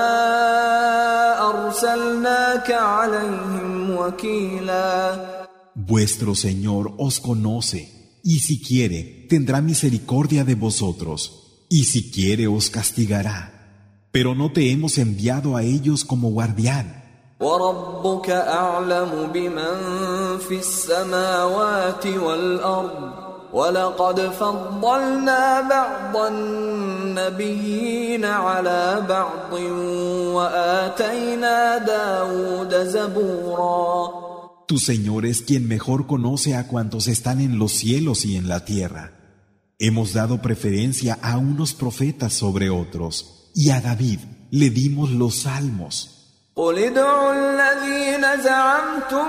أرسلناك 1.50 2.70
عليهم 2.70 3.96
وكيلا 3.96 5.34
Vuestro 5.76 6.36
Señor 6.36 6.94
os 6.98 7.18
conoce, 7.20 8.20
y 8.22 8.38
si 8.38 8.62
quiere, 8.62 9.26
tendrá 9.28 9.60
misericordia 9.60 10.44
de 10.44 10.54
vosotros, 10.54 11.66
y 11.68 11.84
si 11.84 12.12
quiere, 12.12 12.46
os 12.46 12.70
castigará. 12.70 13.50
Pero 14.12 14.36
no 14.36 14.52
te 14.52 14.70
hemos 14.70 14.98
enviado 14.98 15.56
a 15.56 15.64
ellos 15.64 16.04
como 16.04 16.30
guardián. 16.30 16.97
وربك 17.40 18.30
أعلم 18.30 19.30
بمن 19.34 19.78
في 20.38 20.58
السماوات 20.58 22.06
والأرض 22.06 23.24
ولقد 23.52 24.20
فضلنا 24.20 25.60
بعض 25.60 26.16
النبيين 26.32 28.24
على 28.24 29.06
بعض 29.08 29.52
وآتينا 30.34 31.78
داود 31.78 32.74
زبورا 32.74 34.24
Tu 34.66 34.78
Señor 34.78 35.26
es 35.26 35.42
quien 35.42 35.68
mejor 35.68 36.06
conoce 36.06 36.56
a 36.56 36.66
cuantos 36.68 37.06
están 37.06 37.42
en 37.42 37.58
los 37.58 37.72
cielos 37.72 38.24
y 38.24 38.36
en 38.36 38.48
la 38.48 38.64
tierra. 38.64 39.12
Hemos 39.78 40.14
dado 40.14 40.40
preferencia 40.40 41.18
a 41.20 41.36
unos 41.36 41.74
profetas 41.74 42.32
sobre 42.32 42.70
otros, 42.70 43.50
y 43.54 43.68
a 43.70 43.82
David 43.82 44.20
le 44.50 44.70
dimos 44.70 45.10
los 45.10 45.34
salmos. 45.42 46.17
قل 46.59 46.79
ادعوا 46.79 47.33
الذين 47.33 48.43
زعمتم 48.43 49.27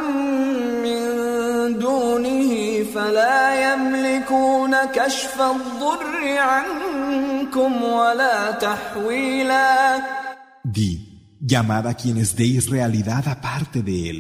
من 0.82 1.00
دونه 1.78 2.50
فلا 2.94 3.72
يملكون 3.72 4.76
كشف 4.94 5.40
الضر 5.40 6.38
عنكم 6.38 7.82
ولا 7.82 8.50
تحويلا 8.50 10.02
Di, 10.64 10.90
llamad 11.40 11.86
a 11.86 11.94
quienes 11.94 12.34
deis 12.34 12.68
realidad 12.68 13.24
aparte 13.28 13.82
de 13.82 14.10
él. 14.10 14.18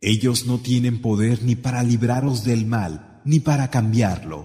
Ellos 0.00 0.46
no 0.46 0.56
tienen 0.68 1.02
poder 1.02 1.42
ni 1.42 1.54
para 1.54 1.82
libraros 1.82 2.44
del 2.44 2.64
mal, 2.66 3.20
ni 3.24 3.40
para 3.40 3.68
cambiarlo. 3.68 4.40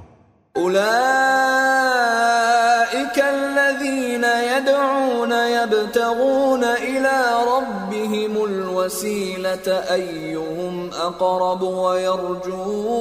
الذين 3.17 4.24
يدعون 4.24 5.32
يبتغون 5.32 6.63
إلى 6.63 7.20
ربهم 7.54 8.43
الوسيلة 8.43 9.67
أيهم 9.67 10.89
أقرب 10.93 11.62
ويرجون 11.62 12.98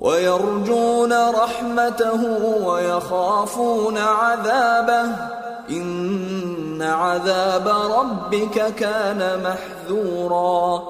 ويرجون 0.00 1.12
رحمته 1.12 2.22
ويخافون 2.66 3.98
عذابه 3.98 5.16
إن 5.70 6.82
عذاب 6.82 7.68
ربك 7.68 8.74
كان 8.74 9.42
محذورا. 9.42 10.82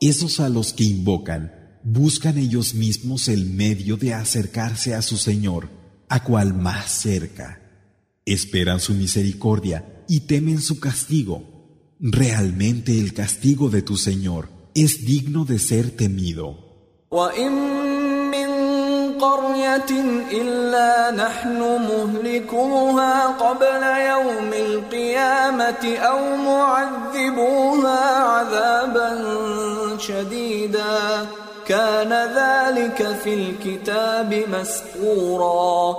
Esos 0.00 0.40
a 0.40 0.48
los 0.48 0.72
que 0.72 0.84
invocan, 0.84 1.52
buscan 1.82 2.38
ellos 2.38 2.74
mismos 2.74 3.28
el 3.28 3.46
medio 3.46 3.96
de 3.96 4.14
acercarse 4.14 4.94
a 4.94 5.02
su 5.02 5.16
Señor, 5.16 5.68
a 6.09 6.23
cual 6.23 6.53
más 6.53 6.91
cerca. 6.91 7.61
Esperan 8.25 8.79
su 8.79 8.93
misericordia 8.93 10.03
y 10.07 10.21
temen 10.21 10.61
su 10.61 10.79
castigo. 10.79 11.43
Realmente 11.99 12.99
el 12.99 13.13
castigo 13.13 13.69
de 13.69 13.81
tu 13.81 13.97
Señor 13.97 14.49
es 14.73 15.05
digno 15.05 15.45
de 15.45 15.59
ser 15.59 15.91
temido. 15.91 16.65
وإن 17.11 17.51
من 18.31 18.49
قرية 19.19 19.91
إلا 20.31 21.11
نحن 21.11 21.59
مهلكوها 21.59 23.27
قبل 23.27 23.83
يوم 24.11 24.53
القيامة 24.53 25.97
أو 25.97 26.35
معذبوها 26.35 27.99
عذابا 28.19 29.09
شديدا 29.97 31.25
كان 31.69 32.11
ذلك 32.13 33.17
في 33.23 33.33
الكتاب 33.33 34.43
مسطورا 34.49 35.95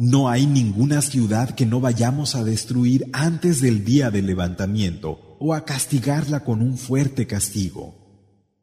No 0.00 0.28
hay 0.28 0.46
ninguna 0.46 1.02
ciudad 1.02 1.56
que 1.56 1.66
no 1.66 1.80
vayamos 1.80 2.36
a 2.36 2.44
destruir 2.44 3.06
antes 3.12 3.60
del 3.60 3.84
día 3.84 4.12
del 4.12 4.26
levantamiento 4.26 5.36
o 5.40 5.54
a 5.54 5.64
castigarla 5.64 6.44
con 6.44 6.62
un 6.62 6.78
fuerte 6.78 7.26
castigo. 7.26 7.94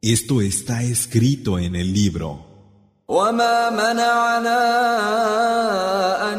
Esto 0.00 0.40
está 0.40 0.82
escrito 0.82 1.58
en 1.58 1.76
el 1.76 1.92
libro. 1.92 2.46
وما 3.08 3.70
منعنا 3.70 4.62
أن 6.32 6.38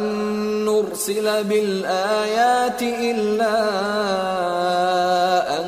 نرسل 0.66 1.44
بالآيات 1.44 2.82
إلا 2.82 3.60
أن 5.60 5.68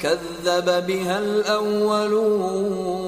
كذب 0.00 0.86
بها 0.86 1.18
الأولون 1.18 3.07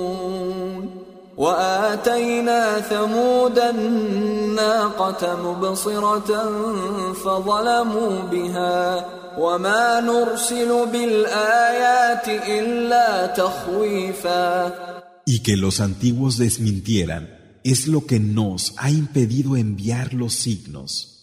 وآتينا 1.40 2.80
ثمود 2.80 3.58
الناقة 3.58 5.36
مبصرة 5.44 6.30
فظلموا 7.12 8.22
بها 8.22 9.06
وما 9.38 10.00
نرسل 10.00 10.86
بالآيات 10.92 12.28
إلا 12.28 13.26
تخويفاً 13.26 14.72
Y 15.28 15.40
que 15.40 15.56
los 15.56 15.80
antiguos 15.80 16.38
desmintieran 16.38 17.28
es 17.64 17.88
lo 17.88 18.06
que 18.06 18.20
nos 18.20 18.74
ha 18.78 18.92
impedido 18.92 19.56
enviar 19.56 20.14
los 20.14 20.34
signos. 20.34 21.16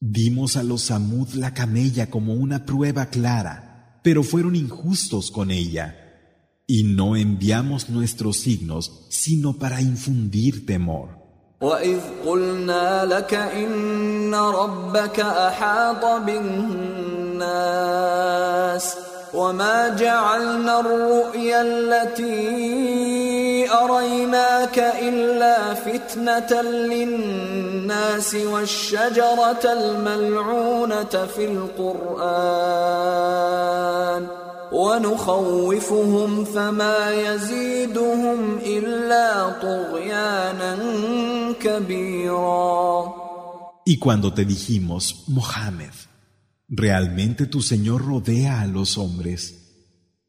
Dimos 0.00 0.56
a 0.56 0.62
los 0.62 0.82
Samud 0.82 1.30
la 1.30 1.54
camella 1.54 2.10
como 2.10 2.34
una 2.34 2.66
prueba 2.66 3.06
clara, 3.06 4.00
pero 4.04 4.22
fueron 4.22 4.54
injustos 4.54 5.30
con 5.30 5.50
ella. 5.50 6.01
Y 6.77 6.81
no 6.97 7.07
enviamos 7.15 7.81
nuestros 7.89 8.35
signos 8.45 8.83
sino 9.09 9.53
para 9.61 9.79
infundir 9.79 10.65
temor. 10.65 11.09
وإذ 11.61 11.99
قلنا 12.25 13.05
لك 13.05 13.33
إن 13.33 14.35
ربك 14.35 15.19
أحاط 15.19 16.05
بالناس 16.25 17.43
وما 19.33 19.89
جعلنا 19.89 20.79
الرؤيا 20.79 21.61
التي 21.61 22.23
أريناك 23.71 24.79
إلا 24.79 25.73
فتنة 25.73 26.61
للناس 26.61 28.35
والشجرة 28.35 29.63
الملعونة 29.65 31.27
في 31.35 31.45
القرآن 31.45 33.13
ونخوفهم 34.72 36.44
فما 36.44 37.10
يزيدهم 37.10 38.58
إلا 38.58 39.48
طغيانا 39.62 40.78
كبيرا 41.60 43.14
Y 43.86 43.96
cuando 43.96 44.34
te 44.34 44.44
dijimos, 44.44 45.24
Mohammed, 45.28 45.94
realmente 46.68 47.46
tu 47.46 47.62
Señor 47.62 48.04
rodea 48.04 48.60
a 48.60 48.66
los 48.66 48.98
hombres, 48.98 49.58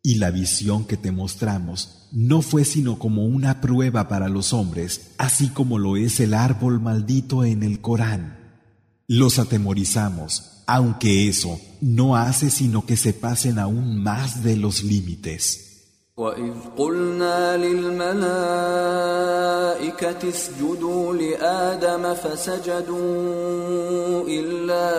y 0.01 0.15
la 0.15 0.31
visión 0.31 0.85
que 0.85 0.95
te 0.95 1.11
mostramos 1.11 2.07
no 2.13 2.41
fue 2.41 2.63
sino 2.63 2.97
como 2.97 3.25
una 3.25 3.59
prueba 3.59 4.07
para 4.07 4.29
los 4.29 4.53
hombres, 4.53 5.11
así 5.17 5.49
como 5.49 5.77
lo 5.77 5.97
es 5.97 6.21
el 6.21 6.33
árbol 6.33 6.79
maldito 6.79 7.43
en 7.43 7.63
el 7.63 7.81
Corán. 7.81 8.37
Los 9.07 9.39
atemorizamos, 9.39 10.52
aunque 10.66 11.28
eso 11.28 11.60
no 11.80 12.16
hace 12.16 12.50
sino 12.50 12.86
que 12.86 12.96
se 12.96 13.12
pasen 13.12 13.58
aún 13.58 14.02
más 14.02 14.42
de 14.42 14.56
los 14.56 14.82
límites. 14.82 15.60
وإذ 16.16 16.52
قلنا 16.78 17.56
للملائكة 17.56 18.24
اسجدوا 20.28 21.14
لآدم 21.14 22.14
فسجدوا 22.14 23.02
إلا 24.28 24.90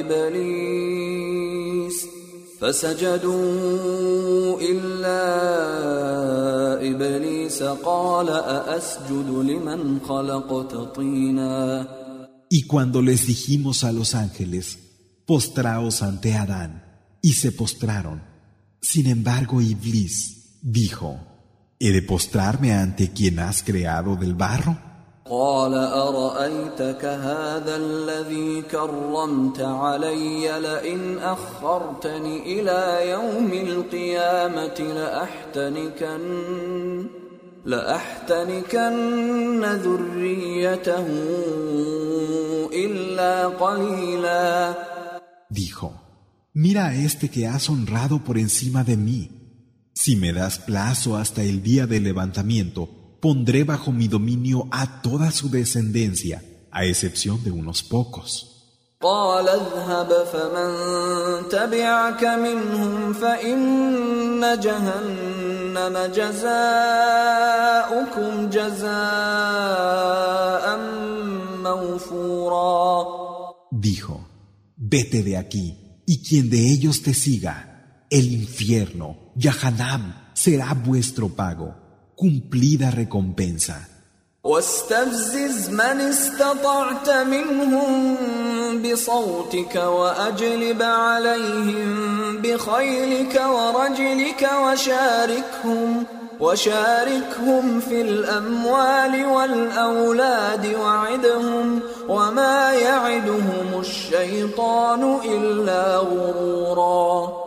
إبليس 0.00 2.06
فسجدوا 2.60 4.60
إلا 4.60 5.24
إبليس 6.90 7.62
قال 7.62 8.28
أأسجد 8.30 9.30
لمن 9.30 10.00
خلقت 10.08 10.74
طينا 10.96 11.86
Y 12.49 12.63
cuando 12.63 13.01
les 13.01 13.27
dijimos 13.27 13.83
a 13.83 13.91
los 13.91 14.15
ángeles, 14.15 14.79
postraos 15.25 16.01
ante 16.01 16.35
Adán, 16.35 16.83
y 17.21 17.33
se 17.33 17.51
postraron. 17.51 18.23
Sin 18.81 19.07
embargo, 19.07 19.61
Iblis 19.61 20.57
dijo, 20.61 21.19
¿he 21.79 21.91
de 21.91 22.01
postrarme 22.01 22.73
ante 22.73 23.11
quien 23.11 23.39
has 23.39 23.61
creado 23.63 24.15
del 24.15 24.33
barro? 24.35 24.89
قال 25.29 25.73
أرأيتك 25.73 27.05
هذا 27.05 27.75
الذي 27.75 28.61
كرمت 28.61 29.61
علي 29.61 30.59
لئن 30.59 31.17
أخرتني 31.17 32.59
إلى 32.59 33.09
يوم 33.09 33.53
القيامة 33.53 34.79
لأحتنكن 34.79 36.19
لأحتنكن 37.65 39.63
ذريته 39.63 41.07
إلا 42.73 43.47
قليلا 43.47 44.75
Dijo, 45.51 45.93
Mira 46.53 46.87
a 46.87 46.95
este 46.95 47.29
que 47.29 47.47
has 47.47 47.69
honrado 47.69 48.23
por 48.23 48.37
encima 48.37 48.83
de 48.83 48.97
mí. 48.97 49.31
Si 49.93 50.15
me 50.15 50.31
das 50.31 50.59
plazo 50.59 51.17
hasta 51.17 51.41
el 51.43 51.63
día 51.63 51.87
del 51.87 52.03
levantamiento, 52.03 53.17
pondré 53.19 53.63
bajo 53.63 53.91
mi 53.91 54.07
dominio 54.07 54.67
a 54.71 55.01
toda 55.01 55.31
su 55.31 55.49
descendencia, 55.49 56.43
a 56.71 56.85
excepción 56.85 57.43
de 57.43 57.51
unos 57.51 57.81
pocos. 57.83 58.52
Dijo, 73.70 74.26
vete 74.76 75.22
de 75.22 75.36
aquí 75.36 76.00
y 76.06 76.22
quien 76.26 76.48
de 76.48 76.70
ellos 76.70 77.02
te 77.02 77.12
siga, 77.12 78.06
el 78.08 78.32
infierno, 78.32 79.18
Yahanam, 79.36 80.30
será 80.32 80.72
vuestro 80.72 81.28
pago, 81.28 81.74
cumplida 82.16 82.90
recompensa. 82.90 83.93
واستفزز 84.44 85.70
من 85.70 86.00
استطعت 86.00 87.10
منهم 87.10 88.16
بصوتك 88.82 89.74
وأجلب 89.74 90.82
عليهم 90.82 92.38
بخيلك 92.42 93.42
ورجلك 93.48 94.50
وشاركهم 94.64 96.04
وشاركهم 96.40 97.80
في 97.80 98.00
الأموال 98.00 99.26
والأولاد 99.26 100.74
وعدهم 100.74 101.80
وما 102.08 102.72
يعدهم 102.72 103.80
الشيطان 103.80 105.18
إلا 105.24 105.96
غرورا 105.98 107.44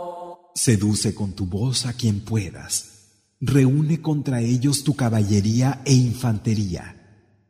Seduce 0.67 1.13
con 1.13 1.33
tu 1.33 1.45
voz 1.45 1.86
a 1.86 1.93
quien 1.93 2.19
puedas. 2.25 2.96
Reúne 3.39 4.02
contra 4.02 4.41
ellos 4.41 4.84
tu 4.84 4.95
caballería 4.95 5.82
e 5.86 5.93
infantería. 5.93 6.95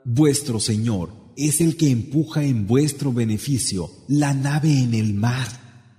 Vuestro 0.03 0.59
Señor 0.59 1.09
es 1.37 1.61
el 1.61 1.77
que 1.77 1.89
empuja 1.89 2.43
en 2.43 2.67
vuestro 2.67 3.13
beneficio 3.13 3.89
la 4.09 4.33
nave 4.33 4.79
en 4.79 4.93
el 4.93 5.13
mar 5.13 5.47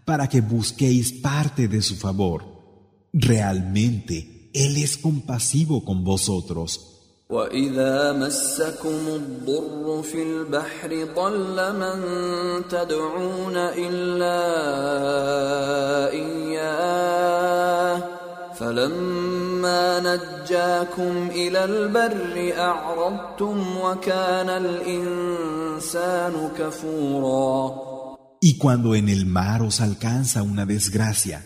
para 0.05 0.29
que 0.29 0.42
busquéis 0.42 1.12
parte 1.12 1.68
de 1.68 1.81
su 1.81 1.96
favor. 1.96 2.50
Realmente, 3.13 4.50
Él 4.54 4.78
es 4.78 4.97
compasivo 4.97 5.84
con 5.84 6.04
vosotros. 6.04 6.88
Y 28.41 28.58
cuando 28.58 28.95
en 28.95 29.10
el 29.10 29.26
mar 29.26 29.62
os 29.62 29.82
alcanza 29.82 30.43
una 30.43 30.65
desgracia, 30.65 31.45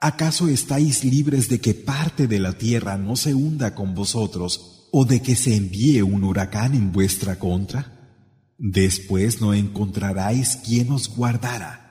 ¿Acaso 0.00 0.48
estáis 0.48 1.04
libres 1.04 1.48
de 1.48 1.60
que 1.60 1.74
parte 1.74 2.26
de 2.26 2.40
la 2.40 2.54
tierra 2.54 2.96
no 2.96 3.16
se 3.16 3.34
hunda 3.34 3.74
con 3.74 3.94
vosotros 3.94 4.88
o 4.90 5.04
de 5.04 5.22
que 5.22 5.36
se 5.36 5.56
envíe 5.56 6.02
un 6.02 6.24
huracán 6.24 6.74
en 6.74 6.92
vuestra 6.92 7.38
contra? 7.38 7.92
Después 8.58 9.40
no 9.40 9.54
encontraráis 9.54 10.56
quien 10.56 10.90
os 10.92 11.08
guardara. 11.08 11.82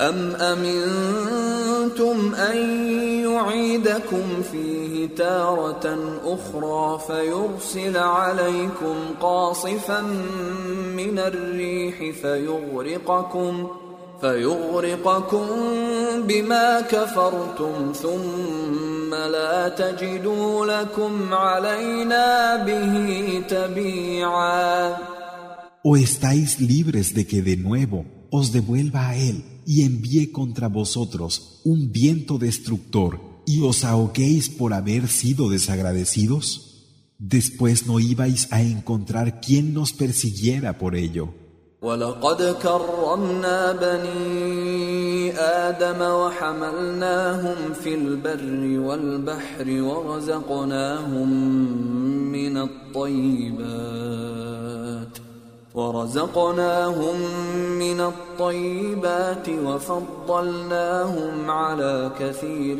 أم 0.00 0.34
أمنتم 0.34 2.34
أن 2.34 2.56
يعيدكم 3.24 4.42
فيه 4.52 5.08
تارة 5.16 5.98
أخرى 6.24 7.00
فيرسل 7.06 7.96
عليكم 7.96 8.96
قاصفا 9.20 10.00
من 10.96 11.18
الريح 11.18 12.16
فيغرقكم 12.22 13.68
فيغرقكم 14.24 15.46
بما 16.28 16.80
كفرتم 16.80 17.92
ثم 17.92 19.14
لا 19.14 19.68
تجدوا 19.68 20.66
لكم 20.66 21.34
علينا 21.34 22.56
به 22.64 23.42
تبيعا 23.48 24.96
¿O 25.82 25.96
estáis 25.96 26.60
libres 26.60 27.14
de 27.14 27.26
que 27.26 27.40
de 27.40 27.56
nuevo 27.56 28.04
os 28.30 28.52
devuelva 28.52 29.08
a 29.08 29.16
Él 29.16 29.42
y 29.66 29.82
envíe 29.82 30.30
contra 30.30 30.68
vosotros 30.68 31.62
un 31.64 31.90
viento 31.90 32.36
destructor 32.36 33.18
y 33.46 33.62
os 33.62 33.82
ahoguéis 33.84 34.50
por 34.50 34.74
haber 34.74 35.08
sido 35.08 35.48
desagradecidos? 35.48 36.46
Después 37.18 37.86
no 37.86 37.98
ibais 37.98 38.48
a 38.50 38.60
encontrar 38.60 39.40
quien 39.40 39.72
nos 39.72 39.94
persiguiera 39.94 40.76
por 40.76 40.96
ello. 40.96 41.34
ولقد 41.85 42.55
كرمنا 42.63 43.71
بني 43.71 45.31
آدم 45.37 46.01
وحملناهم 46.01 47.73
في 47.73 47.95
البر 47.95 48.79
والبحر 48.79 49.81
ورزقناهم 49.81 51.29
من 52.31 52.57
الطيبات 52.57 53.65
ورزقناهم 55.75 57.15
من 57.79 58.01
الطيبات 58.01 59.49
وفضلناهم 59.49 61.51
على 61.51 62.11
كثير 62.19 62.77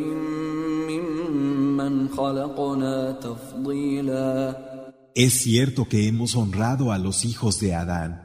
ممن 0.89 2.10
خلقنا 2.10 3.12
تفضيلا 3.12 4.56
Es 5.18 5.34
cierto 5.45 5.88
que 5.88 6.10
hemos 6.10 6.36
honrado 6.36 6.91
a 6.91 6.97
los 6.97 7.24
hijos 7.24 7.62
de 7.62 7.74
Adán. 7.74 8.25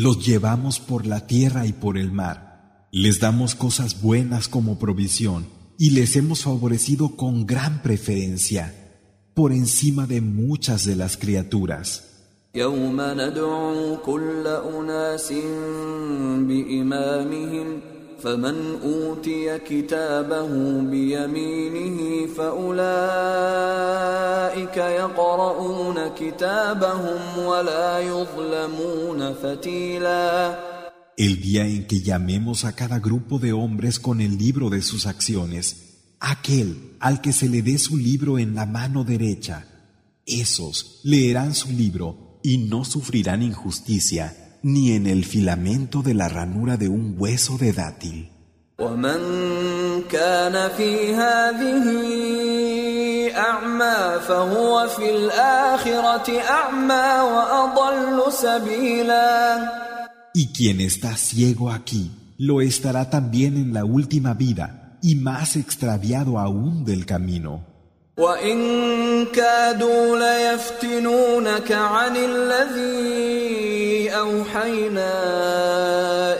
Los 0.00 0.24
llevamos 0.24 0.78
por 0.78 1.06
la 1.06 1.26
tierra 1.26 1.66
y 1.66 1.72
por 1.72 1.98
el 1.98 2.12
mar. 2.12 2.86
Les 2.92 3.18
damos 3.18 3.56
cosas 3.56 4.00
buenas 4.00 4.46
como 4.46 4.78
provisión 4.78 5.48
y 5.76 5.90
les 5.90 6.14
hemos 6.14 6.44
favorecido 6.44 7.16
con 7.16 7.46
gran 7.46 7.82
preferencia 7.82 8.72
por 9.34 9.50
encima 9.50 10.06
de 10.06 10.20
muchas 10.20 10.84
de 10.84 10.94
las 10.94 11.16
criaturas. 11.16 12.04
يوم 18.25 18.45
ندعو 18.45 18.53
كل 18.53 18.69
أناس 18.69 18.73
بإمامهم 18.73 18.73
فمن 18.73 18.79
أوتي 18.83 19.59
كتابه 19.59 20.47
بيمينه 20.81 22.27
فأولئك 22.27 22.77
يقرؤون 24.77 26.07
كتابهم 26.07 27.45
ولا 27.45 27.99
يظلمون 27.99 29.33
فتيلا 29.33 30.73
El 31.15 31.41
día 31.41 31.67
en 31.67 31.85
que 31.85 32.01
llamemos 32.01 32.65
a 32.65 32.75
cada 32.75 32.99
grupo 32.99 33.37
de 33.37 33.53
hombres 33.53 33.99
con 33.99 34.19
el 34.19 34.39
libro 34.39 34.71
de 34.71 34.81
sus 34.81 35.05
acciones, 35.05 35.75
aquel 36.19 36.97
al 36.99 37.21
que 37.21 37.31
se 37.33 37.47
le 37.49 37.61
dé 37.61 37.77
su 37.77 37.97
libro 37.97 38.39
en 38.39 38.55
la 38.55 38.65
mano 38.65 39.03
derecha, 39.03 39.67
esos 40.25 41.01
leerán 41.03 41.53
su 41.53 41.69
libro 41.69 42.39
y 42.41 42.57
no 42.57 42.83
sufrirán 42.83 43.43
injusticia 43.43 44.35
ni 44.62 44.92
en 44.92 45.06
el 45.06 45.24
filamento 45.24 46.02
de 46.02 46.14
la 46.14 46.28
ranura 46.28 46.76
de 46.76 46.88
un 46.88 47.14
hueso 47.18 47.58
de 47.58 47.72
dátil. 47.72 48.30
Y 60.34 60.46
quien 60.52 60.80
está 60.80 61.16
ciego 61.16 61.70
aquí, 61.70 62.10
lo 62.38 62.60
estará 62.60 63.10
también 63.10 63.56
en 63.56 63.72
la 63.74 63.84
última 63.84 64.34
vida 64.34 64.98
y 65.02 65.16
más 65.16 65.56
extraviado 65.56 66.38
aún 66.38 66.84
del 66.84 67.06
camino. 67.06 67.67
وان 68.17 69.25
كادوا 69.25 70.17
ليفتنونك 70.17 71.71
عن 71.71 72.15
الذي 72.15 74.09
اوحينا 74.09 75.13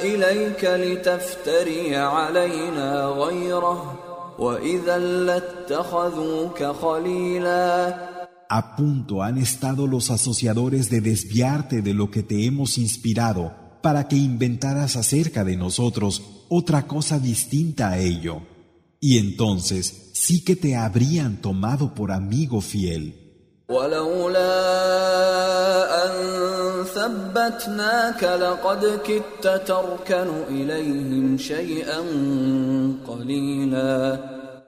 اليك 0.03 0.63
لتفتري 0.63 1.95
علينا 1.95 3.05
غيره 3.05 3.99
واذا 4.39 4.97
لاتخذوك 4.97 6.63
خليلا 6.63 7.95
A 8.49 8.75
punto 8.75 9.23
han 9.23 9.39
estado 9.39 9.87
los 9.87 10.11
asociadores 10.11 10.91
de 10.91 11.01
desviarte 11.01 11.81
de 11.81 11.93
lo 11.95 12.11
que 12.11 12.21
te 12.21 12.45
hemos 12.45 12.77
inspirado 12.77 13.51
para 13.81 14.07
que 14.07 14.15
inventaras 14.15 14.95
acerca 14.95 15.43
de 15.43 15.57
nosotros 15.57 16.21
otra 16.49 16.83
cosa 16.83 17.17
distinta 17.17 17.89
a 17.89 17.97
ello. 17.97 18.43
Y 19.00 19.18
entonces 19.18 20.10
sí 20.14 20.44
que 20.44 20.56
te 20.56 20.74
habrían 20.74 21.40
tomado 21.40 21.94
por 21.94 22.10
amigo 22.10 22.60
fiel. 22.60 23.14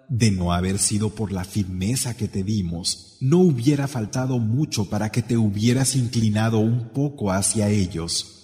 De 0.09 0.31
no 0.31 0.53
haber 0.53 0.79
sido 0.79 1.11
por 1.11 1.33
la 1.33 1.45
firmeza 1.45 2.17
que 2.17 2.29
te 2.29 2.45
dimos, 2.45 3.17
no 3.21 3.39
hubiera 3.39 3.89
faltado 3.89 4.39
mucho 4.39 4.89
para 4.89 5.11
que 5.11 5.23
te 5.23 5.37
hubieras 5.37 5.97
inclinado 5.97 6.59
un 6.59 6.91
poco 6.91 7.33
hacia 7.33 7.69
ellos. 7.69 8.40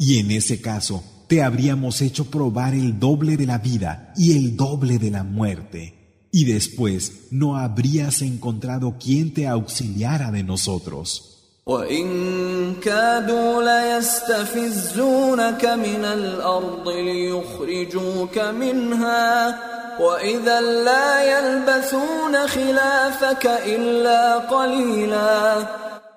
Y 0.00 0.18
en 0.18 0.30
ese 0.32 0.60
caso 0.60 1.04
te 1.28 1.44
habríamos 1.44 2.02
hecho 2.02 2.24
probar 2.24 2.74
el 2.74 2.98
doble 2.98 3.36
de 3.36 3.46
la 3.46 3.58
vida 3.58 4.12
y 4.16 4.36
el 4.36 4.56
doble 4.56 4.98
de 4.98 5.12
la 5.12 5.22
muerte. 5.22 6.28
Y 6.32 6.44
después 6.44 7.28
no 7.30 7.56
habrías 7.56 8.20
encontrado 8.20 8.96
quien 8.98 9.32
te 9.32 9.46
auxiliara 9.46 10.32
de 10.32 10.42
nosotros. 10.42 11.35
وإن 11.65 12.75
كادوا 12.83 13.63
ليستفزونك 13.63 15.65
من 15.65 16.05
الأرض 16.05 16.89
ليخرجوك 16.89 18.37
منها 18.37 19.59
وإذا 19.99 20.61
لا 20.61 21.23
يلبثون 21.23 22.47
خلافك 22.47 23.45
إلا 23.45 24.37
قليلا 24.37 25.67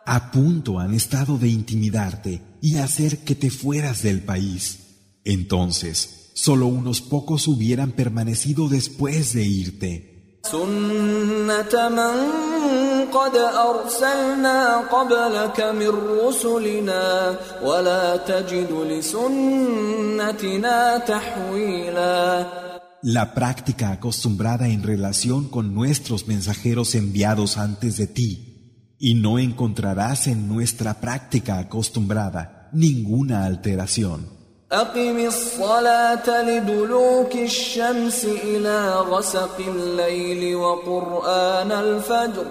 A 0.06 0.30
punto 0.30 0.78
han 0.78 0.92
estado 0.92 1.38
de 1.38 1.48
intimidarte 1.48 2.42
y 2.60 2.76
hacer 2.76 3.24
que 3.24 3.34
te 3.34 3.50
fueras 3.50 4.02
del 4.02 4.20
país. 4.20 4.80
Entonces, 5.24 6.30
solo 6.34 6.66
unos 6.66 7.00
pocos 7.00 7.48
hubieran 7.48 7.92
permanecido 7.92 8.68
después 8.68 9.32
de 9.32 9.44
irte. 9.44 10.40
سنة 13.08 13.08
من 13.08 13.10
قد 13.10 13.36
أرسلنا 13.36 14.76
قبلك 14.76 15.60
من 15.60 15.88
رسلنا 16.20 17.36
ولا 17.62 18.16
تجد 18.16 18.72
لسنتنا 18.90 20.78
تحويلا 20.98 22.46
La 23.06 23.34
práctica 23.34 23.90
acostumbrada 23.90 24.66
en 24.68 24.82
relación 24.82 25.48
con 25.50 25.74
nuestros 25.74 26.26
mensajeros 26.26 26.94
enviados 26.94 27.58
antes 27.58 27.98
de 27.98 28.06
ti, 28.06 28.96
y 28.98 29.14
no 29.14 29.38
encontrarás 29.38 30.26
en 30.26 30.48
nuestra 30.48 30.94
práctica 30.94 31.58
acostumbrada 31.58 32.70
ninguna 32.72 33.44
alteración. 33.44 34.34
أقم 34.72 35.26
الصلاة 35.26 36.42
لدلوك 36.42 37.34
الشمس 37.34 38.24
إلى 38.24 38.94
غسق 38.94 39.58
الليل 39.60 40.56
وقرآن 40.56 41.72
الفجر 41.72 42.46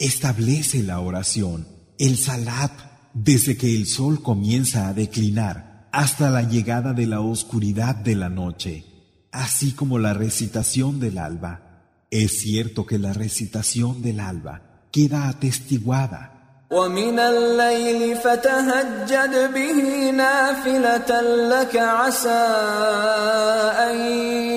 Establece 0.00 0.82
la 0.82 0.98
oración, 0.98 1.68
el 1.96 2.16
salat, 2.16 2.72
desde 3.14 3.56
que 3.56 3.74
el 3.74 3.86
sol 3.86 4.22
comienza 4.22 4.88
a 4.88 4.94
declinar 4.94 5.88
hasta 5.92 6.28
la 6.30 6.42
llegada 6.42 6.92
de 6.92 7.06
la 7.06 7.20
oscuridad 7.20 7.94
de 7.94 8.16
la 8.16 8.28
noche, 8.28 8.84
así 9.30 9.72
como 9.72 10.00
la 10.00 10.12
recitación 10.12 10.98
del 10.98 11.18
alba. 11.18 11.84
Es 12.10 12.40
cierto 12.40 12.84
que 12.84 12.98
la 12.98 13.12
recitación 13.12 14.02
del 14.02 14.18
alba 14.18 14.88
queda 14.90 15.28
atestiguada 15.28 16.35
ومن 16.71 17.19
الليل 17.19 18.15
فتهجد 18.15 19.53
به 19.53 20.11
نافلة 20.11 21.21
لك 21.51 21.75
عسى 21.75 22.45
أن 23.89 23.95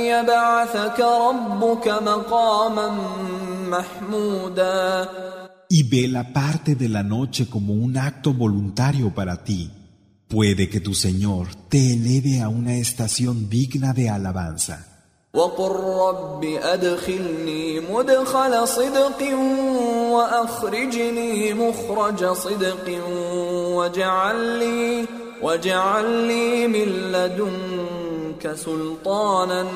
يبعثك 0.07 1.01
ربك 1.01 1.89
مقاما 1.89 2.89
محمودا 3.69 5.09
Y 5.71 5.83
ve 5.83 6.07
la 6.07 6.33
parte 6.33 6.77
de 6.77 6.89
la 6.89 7.03
noche 7.03 7.49
como 7.49 7.73
un 7.75 7.97
acto 7.97 8.33
voluntario 8.33 9.13
para 9.13 9.43
ti. 9.43 9.73
Puede 10.29 10.69
que 10.69 10.79
tu 10.79 10.95
Señor 10.95 11.49
te 11.69 11.95
eleve 11.95 12.43
a 12.43 12.49
una 12.49 12.75
estación 12.77 13.49
digna 13.49 13.93
de 13.93 14.09
alabanza. 14.09 14.88
وقل 15.35 15.71
رب 16.07 16.45
أدخلني 16.45 17.81
مدخل 17.81 18.69
صدق 18.69 19.21
وأخرجني 20.11 21.55
مخرج 21.55 22.27
صدق 22.27 23.05
واجعل 23.77 24.59
لي 24.59 25.07
واجعل 25.43 26.27
لي 26.29 26.67
من 26.67 26.89
لدنك 27.13 28.55
سلطانا 28.55 29.67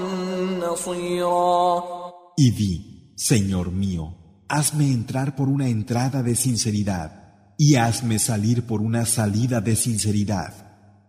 نصيرا 0.60 1.98
Y 2.40 2.52
di, 2.52 3.14
Señor 3.16 3.72
mío, 3.72 4.14
hazme 4.48 4.92
entrar 4.92 5.34
por 5.34 5.48
una 5.48 5.68
entrada 5.68 6.22
de 6.22 6.36
sinceridad 6.36 7.10
y 7.58 7.74
hazme 7.74 8.20
salir 8.20 8.62
por 8.62 8.80
una 8.80 9.04
salida 9.06 9.60
de 9.60 9.74
sinceridad 9.74 10.54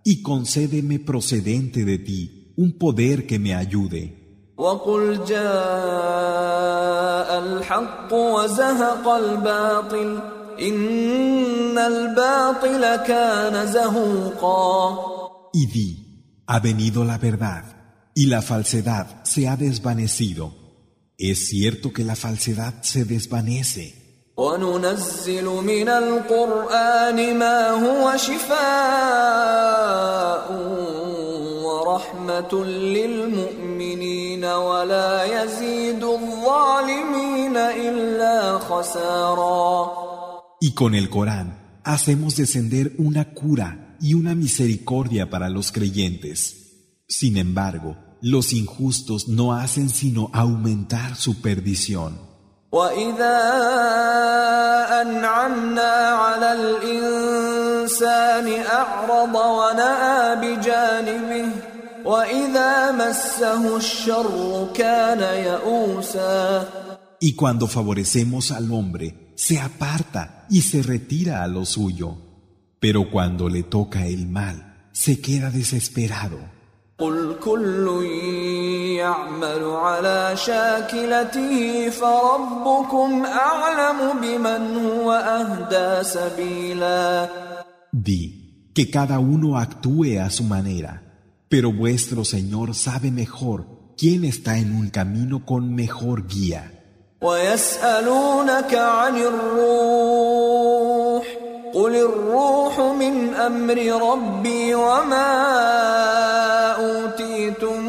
y 0.04 0.24
concédeme 0.24 0.98
procedente 0.98 1.86
de 1.86 2.00
ti 2.00 2.54
un 2.58 2.80
poder 2.80 3.28
que 3.28 3.38
me 3.38 3.54
ayude. 3.54 4.23
وقل 4.58 5.26
جاء 5.26 5.40
الحق 7.40 8.14
وزهق 8.14 9.08
الباطل 9.08 10.20
إن 10.62 11.78
الباطل 11.78 12.96
كان 12.96 13.68
زهوقا 13.68 15.20
Y 15.52 15.66
di, 15.66 15.90
ha 16.46 16.60
venido 16.60 17.04
la 17.04 17.18
verdad 17.18 17.64
y 18.14 18.28
la 18.28 18.42
falsedad 18.44 19.24
se 19.24 19.48
ha 19.48 19.56
desvanecido. 19.58 20.54
Es 21.18 21.48
cierto 21.48 21.92
que 21.92 22.04
la 22.04 22.16
falsedad 22.16 22.82
se 22.82 23.06
desvanece. 23.06 23.96
وننزل 24.38 25.46
من 25.46 25.90
القرآن 25.90 27.40
ما 27.40 27.70
هو 27.70 28.18
شفاء 28.18 28.60
ورحمة 31.94 32.66
للمؤمنين 32.66 34.46
ولا 34.46 35.24
يزيد 35.24 36.04
الظالمين 36.04 37.58
إلا 37.58 38.60
خسارا 38.60 40.10
Y 40.62 40.74
con 40.74 40.94
el 40.94 41.10
Corán 41.10 41.80
hacemos 41.86 42.36
descender 42.36 42.94
una 42.98 43.34
cura 43.34 43.96
y 44.02 44.14
una 44.14 44.36
misericordia 44.36 45.30
para 45.30 45.50
los 45.50 45.72
creyentes. 45.72 46.40
Sin 47.08 47.38
embargo, 47.38 47.96
los 48.22 48.52
injustos 48.52 49.30
no 49.30 49.54
hacen 49.54 49.90
sino 49.90 50.30
aumentar 50.34 51.16
su 51.16 51.42
perdición. 51.42 52.30
وإذا 52.72 53.40
أنعمنا 55.02 55.92
على 56.10 56.54
الإنسان 56.54 58.48
أعرض 58.66 59.36
ونأى 59.36 60.36
بجانبه 60.36 61.50
وإذا 62.06 62.92
مسه 62.92 63.78
الشر 63.78 64.68
كان 64.74 65.20
يئوسا 65.20 66.68
Y 67.22 67.36
cuando 67.36 67.68
favorecemos 67.68 68.52
al 68.52 68.72
hombre, 68.72 69.34
se 69.36 69.60
aparta 69.60 70.46
y 70.50 70.62
se 70.62 70.82
retira 70.82 71.44
a 71.44 71.48
lo 71.48 71.66
suyo. 71.66 72.18
Pero 72.80 73.12
cuando 73.12 73.50
le 73.50 73.64
toca 73.64 74.08
el 74.08 74.26
mal, 74.28 74.88
se 74.94 75.20
queda 75.20 75.52
desesperado. 75.52 76.40
قل 77.00 77.36
كل 77.44 78.06
يعمل 79.00 79.64
على 79.64 80.36
شاكلته 80.36 81.90
فربكم 81.90 83.26
أعلم 83.26 84.20
بمن 84.22 84.86
هو 84.86 85.12
أهدى 85.12 86.04
سبيلا 86.04 87.30
Di 87.92 88.72
que 88.74 88.90
cada 88.90 89.20
uno 89.20 89.58
actúe 89.58 90.20
a 90.20 90.30
su 90.30 90.44
manera, 90.44 91.02
pero 91.48 91.72
vuestro 91.72 92.24
Señor 92.26 92.76
sabe 92.76 93.12
mejor 93.12 93.68
quién 93.98 94.24
está 94.24 94.58
en 94.58 94.76
un 94.76 94.90
camino 94.90 95.46
con 95.46 95.74
mejor 95.74 96.28
guía. 96.28 96.76
ويسألونك 97.22 98.76
عن 98.76 99.16
الروح 99.18 100.70
قل 101.74 101.96
الروح 101.96 102.80
من 102.80 103.34
أمر 103.34 103.78
ربي 104.12 104.76
وما 104.76 105.32
أوتيتم 106.72 107.82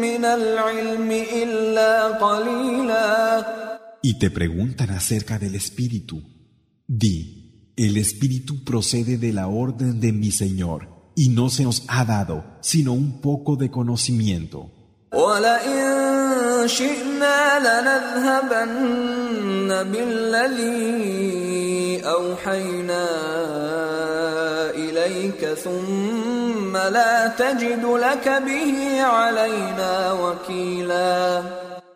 من 0.00 0.24
العلم 0.24 1.10
إلا 1.10 2.08
قليلا 2.08 3.46
Y 4.02 4.18
te 4.20 4.30
preguntan 4.30 4.90
acerca 4.90 5.38
del 5.40 5.56
Espíritu. 5.56 6.22
Di, 6.86 7.72
el 7.76 7.96
Espíritu 7.96 8.62
procede 8.62 9.18
de 9.18 9.32
la 9.32 9.48
orden 9.48 9.98
de 9.98 10.12
mi 10.12 10.30
Señor, 10.30 10.88
y 11.23 11.29
no 11.29 11.51
se 11.51 11.63
nos 11.63 11.83
ha 11.87 12.03
dado 12.03 12.43
sino 12.61 12.93
un 12.93 13.21
poco 13.21 13.55
de 13.55 13.69
conocimiento. 13.69 14.71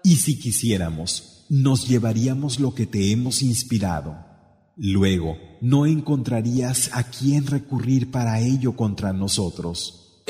Y 0.03 0.15
si 0.17 0.39
quisiéramos, 0.39 1.45
nos 1.49 1.87
llevaríamos 1.87 2.59
lo 2.59 2.75
que 2.75 2.85
te 2.85 3.11
hemos 3.11 3.41
inspirado. 3.41 4.23
Luego, 4.77 5.37
no 5.65 5.87
encontrarías 5.87 6.91
a 6.93 7.01
quien 7.01 7.47
recurrir 7.47 8.11
para 8.11 8.39
ello 8.39 8.75
contra 8.75 9.11
nosotros. 9.13 10.21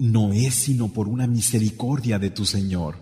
No 0.00 0.32
es 0.32 0.54
sino 0.56 0.88
por 0.88 1.06
una 1.06 1.28
misericordia 1.28 2.18
de 2.18 2.30
tu 2.30 2.44
Señor. 2.44 2.96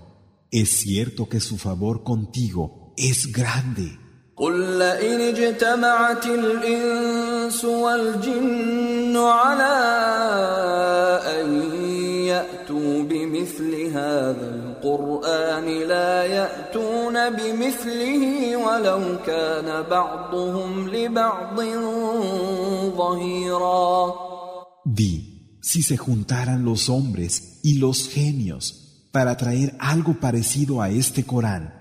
Es 0.51 0.69
cierto 0.69 1.31
que 1.31 1.41
su 1.41 1.57
favor 1.57 2.03
contigo 2.03 2.93
es 2.99 3.33
grande. 3.33 3.99
قل 4.38 4.80
لئن 4.80 5.22
اجتمعت 5.22 6.26
الإنس 6.26 7.66
والجن 7.66 9.18
على 9.18 9.78
أن 11.38 11.48
يأتوا 12.26 13.04
بمثل 13.04 13.86
هذا 13.86 14.48
القرآن 14.56 15.66
لا 15.66 16.24
يأتون 16.24 17.30
بمثله 17.30 18.58
ولو 18.58 19.02
كان 19.26 19.82
بعضهم 19.90 20.90
لبعض 20.90 21.62
ظهيرا 22.98 24.14
Di, 24.86 25.58
si 25.62 25.82
se 25.82 25.96
juntaran 25.96 26.66
los 26.66 26.90
hombres 26.90 27.62
y 27.64 27.78
los 27.78 28.10
genios 28.10 29.08
para 29.14 29.38
traer 29.38 29.76
algo 29.80 30.20
parecido 30.20 30.82
a 30.82 30.90
este 30.90 31.24
Corán, 31.24 31.77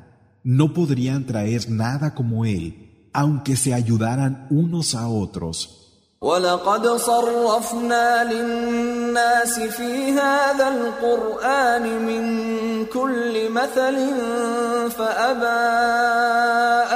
no 0.47 0.73
podrían 0.75 1.27
traer 1.27 1.71
nada 1.71 2.15
como 2.15 2.45
él, 2.45 3.09
aunque 3.13 3.57
se 3.57 3.75
ayudaran 3.75 4.47
unos 4.51 4.95
a 4.95 5.09
otros. 5.09 5.83
ولقد 6.23 6.87
صرفنا 6.87 8.33
للناس 8.33 9.61
في 9.61 10.13
هذا 10.13 10.69
القرآن 10.69 11.83
من 12.07 12.25
كل 12.87 13.51
مثل 13.51 13.97
فأبى 14.91 15.63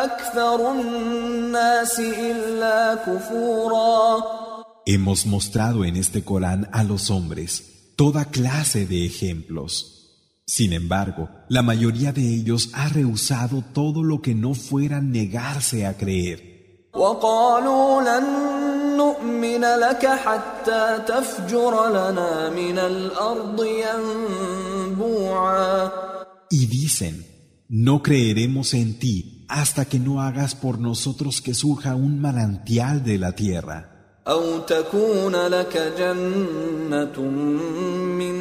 أكثر 0.05 0.73
الناس 0.73 2.01
إلا 2.01 2.95
كفورا 2.95 4.23
Hemos 4.89 5.27
mostrado 5.27 5.85
en 5.85 5.97
este 5.97 6.23
Corán 6.23 6.69
a 6.73 6.85
los 6.85 7.11
hombres 7.11 7.93
toda 7.97 8.27
clase 8.27 8.87
de 8.87 9.05
ejemplos. 9.05 10.00
Sin 10.54 10.74
embargo, 10.74 11.30
la 11.48 11.62
mayoría 11.62 12.12
de 12.12 12.28
ellos 12.28 12.72
ha 12.74 12.90
rehusado 12.90 13.64
todo 13.74 14.04
lo 14.04 14.22
que 14.22 14.36
no 14.36 14.54
fuera 14.54 15.00
negarse 15.00 15.86
a 15.86 15.96
creer. 15.96 16.90
Y 26.50 26.66
dicen, 26.66 27.26
no 27.70 28.04
creeremos 28.04 28.74
en 28.74 29.00
ti 29.00 29.46
hasta 29.48 29.86
que 29.86 30.00
no 30.00 30.22
hagas 30.22 30.56
por 30.56 30.80
nosotros 30.80 31.42
que 31.42 31.54
surja 31.54 31.96
un 31.96 32.20
manantial 32.20 33.06
de 33.06 33.18
la 33.18 33.32
tierra. 33.38 33.91
أو 34.29 34.59
تكون 34.59 35.37
لك 35.37 35.95
جنة 35.99 37.21
من 38.21 38.37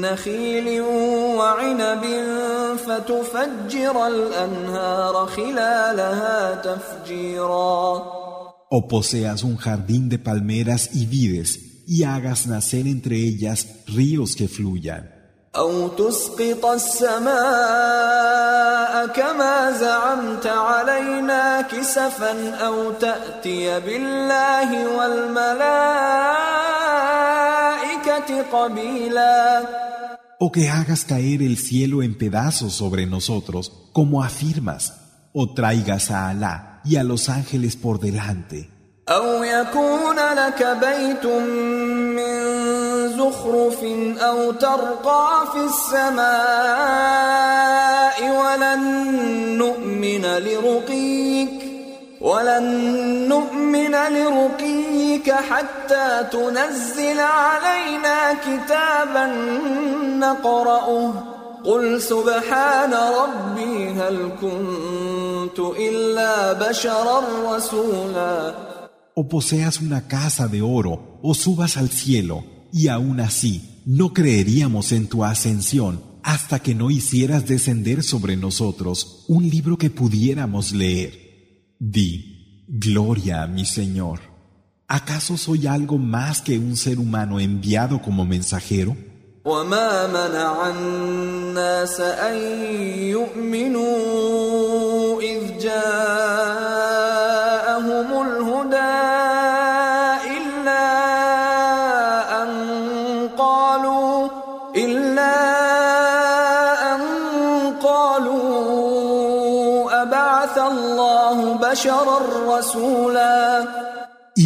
نخيل 0.00 0.80
وعنب 0.80 2.04
فتفجر 2.76 4.06
الأنهار 4.06 5.26
خلالها 5.26 6.54
تفجيرا 6.54 8.20
O 8.72 8.86
poseas 8.86 9.42
un 9.42 9.56
jardín 9.56 10.08
de 10.08 10.18
palmeras 10.18 10.90
y 10.94 11.04
vides 11.06 11.58
y 11.88 12.04
hagas 12.04 12.46
nacer 12.46 12.86
entre 12.86 13.16
ellas 13.16 13.66
ríos 13.88 14.36
que 14.36 14.46
fluyan. 14.46 15.13
أو 15.56 15.88
تسقط 15.88 16.66
السماء 16.66 17.30
كما 19.06 19.72
زعمت 19.72 20.46
علينا 20.46 21.62
كسفا 21.62 22.54
أو 22.54 22.92
تأتي 22.92 23.80
بالله 23.80 24.96
والملائكة 24.96 25.70
قبيلا 28.52 29.62
O 30.42 30.50
que 30.50 30.70
hagas 30.70 31.04
caer 31.04 31.42
el 31.42 31.58
cielo 31.58 32.02
en 32.02 32.16
pedazos 32.16 32.72
sobre 32.72 33.04
nosotros, 33.04 33.70
como 33.92 34.22
afirmas, 34.24 34.94
o 35.34 35.52
traigas 35.52 36.10
a 36.10 36.30
Alá 36.30 36.80
y 36.82 36.96
a 36.96 37.04
los 37.04 37.28
ángeles 37.28 37.76
por 37.76 38.00
delante. 38.00 38.73
أو 39.09 39.43
يكون 39.43 40.15
لك 40.15 40.77
بيت 40.81 41.25
من 42.15 42.45
زخرف 43.17 43.83
أو 44.21 44.51
ترقى 44.51 45.43
في 45.51 45.65
السماء 45.65 46.25
ولن 48.21 48.81
نؤمن 49.57 50.25
لرقيك 50.25 51.65
ولن 52.21 52.63
نؤمن 53.29 53.95
لرقيك 53.95 55.31
حتى 55.31 56.25
تنزل 56.31 57.19
علينا 57.19 58.33
كتابا 58.33 59.25
نقرأه 60.05 61.13
قل 61.65 62.01
سبحان 62.01 62.93
ربي 62.93 63.89
هل 63.89 64.29
كنت 64.41 65.59
إلا 65.59 66.53
بشرا 66.53 67.23
رسولا 67.45 68.53
O 69.14 69.28
poseas 69.28 69.80
una 69.80 70.06
casa 70.06 70.48
de 70.48 70.62
oro 70.62 71.18
o 71.22 71.34
subas 71.34 71.76
al 71.76 71.90
cielo, 71.90 72.44
y 72.72 72.88
aún 72.88 73.20
así 73.20 73.82
no 73.84 74.12
creeríamos 74.12 74.92
en 74.92 75.08
tu 75.08 75.24
ascensión 75.24 76.02
hasta 76.22 76.60
que 76.60 76.74
no 76.74 76.90
hicieras 76.90 77.46
descender 77.46 78.02
sobre 78.02 78.36
nosotros 78.36 79.24
un 79.28 79.48
libro 79.48 79.78
que 79.78 79.90
pudiéramos 79.90 80.72
leer. 80.72 81.74
Di, 81.78 82.66
Gloria 82.68 83.42
a 83.42 83.46
mi 83.46 83.64
Señor. 83.64 84.20
¿Acaso 84.86 85.36
soy 85.36 85.66
algo 85.66 85.98
más 85.98 86.40
que 86.40 86.58
un 86.58 86.76
ser 86.76 86.98
humano 86.98 87.40
enviado 87.40 88.00
como 88.02 88.24
mensajero? 88.24 88.96
وما 89.44 90.06
منع 90.06 90.70
الناس 90.70 92.00
أن 92.00 92.36
يؤمنوا 93.08 93.90
إذ 95.22 95.58
جاءهم 95.58 97.13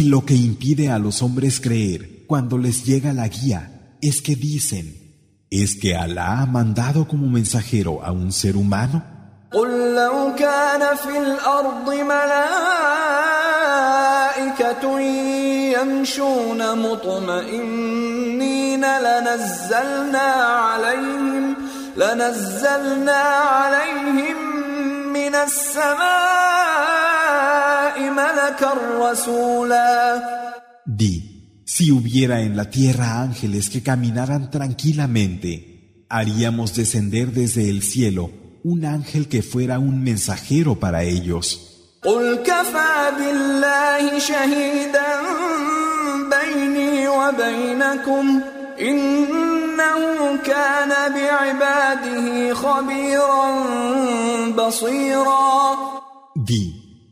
lo 0.09 0.25
que 0.25 0.35
impide 0.35 0.89
a 0.89 0.99
los 0.99 1.21
hombres 1.21 1.59
creer 1.59 2.25
cuando 2.27 2.57
les 2.57 2.85
llega 2.85 3.11
la 3.13 3.27
guía 3.27 3.97
es 4.01 4.21
que 4.21 4.35
dicen, 4.35 5.45
¿es 5.49 5.75
que 5.75 5.95
Alá 5.95 6.41
ha 6.41 6.45
mandado 6.45 7.07
como 7.07 7.27
mensajero 7.27 8.03
a 8.03 8.11
un 8.11 8.31
ser 8.31 8.57
humano? 8.57 9.03
قل 9.51 9.95
لو 9.95 10.35
كان 10.35 10.95
في 10.95 11.17
الأرض 11.17 11.89
ملائكة 11.89 12.39
يمشون 15.79 16.79
مطمئنين 16.79 18.81
لنزلنا 18.81 20.19
عليهم 20.19 21.55
لنزلنا 21.97 23.13
عليهم 23.13 24.37
من 25.13 25.35
السماء 25.35 25.85
ملكا 25.85 26.65
رسولا 26.65 26.98
Di, 30.86 31.62
si 31.66 31.92
hubiera 31.92 32.40
en 32.40 32.56
la 32.56 32.70
tierra 32.70 33.20
ángeles 33.22 33.70
que 33.70 33.82
caminaran 33.82 34.50
tranquilamente, 34.50 36.06
haríamos 36.08 36.74
descender 36.74 37.32
desde 37.32 37.70
el 37.70 37.82
cielo 37.82 38.30
un 38.64 38.84
ángel 38.84 39.28
que 39.28 39.42
fuera 39.42 39.78
un 39.78 40.02
mensajero 40.02 40.78
para 40.78 41.02
ellos. 41.02 41.66
Di, 56.34 56.79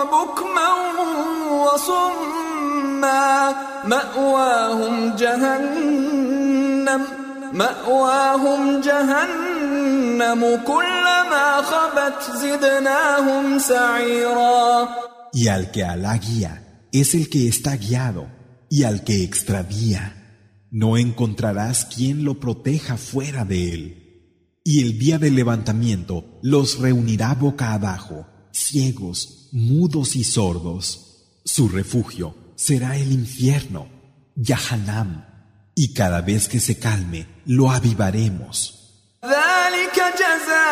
وبكما 0.00 0.68
وصما 1.50 3.54
ماواهم 3.84 5.16
جهنم 5.16 7.02
مأواهم 7.52 8.80
جهنم 8.80 10.60
كلما 10.66 11.62
خبت 11.62 12.36
زدناهم 12.36 13.58
سعيرا 13.58 14.88
Y 15.32 15.48
al 15.48 15.70
que 15.70 15.84
Alá 15.84 16.16
guía 16.16 16.86
es 16.92 17.14
el 17.14 17.28
que 17.28 17.46
está 17.46 17.76
guiado, 17.76 18.26
y 18.70 18.84
al 18.84 19.04
que 19.04 19.22
extravía, 19.22 20.14
no 20.70 20.96
encontrarás 20.96 21.84
quien 21.84 22.24
lo 22.24 22.40
proteja 22.40 22.96
fuera 22.96 23.44
de 23.44 23.72
él. 23.72 24.02
Y 24.64 24.82
el 24.82 24.98
día 24.98 25.18
del 25.18 25.36
levantamiento 25.36 26.38
los 26.42 26.78
reunirá 26.78 27.34
boca 27.34 27.72
abajo, 27.72 28.26
ciegos, 28.52 29.39
mudos 29.51 30.15
y 30.15 30.23
sordos. 30.23 31.27
Su 31.43 31.69
refugio 31.69 32.35
será 32.55 32.97
el 32.97 33.11
infierno, 33.11 33.87
Yahanam, 34.35 35.25
y 35.75 35.93
cada 35.93 36.21
vez 36.21 36.47
que 36.47 36.59
se 36.59 36.77
calme, 36.77 37.27
lo 37.45 37.71
avivaremos. 37.71 38.80
ذلك 39.25 39.97
جزاؤهم 40.21 40.71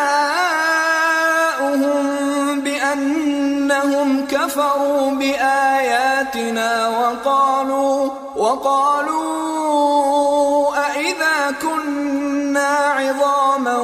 بأنهم 2.60 4.26
كفروا 4.26 5.10
بآياتنا 5.10 6.88
وقالوا 6.88 8.10
وقالوا 8.36 9.30
أإذا 10.86 11.50
كنا 11.62 12.68
عظاما 12.98 13.78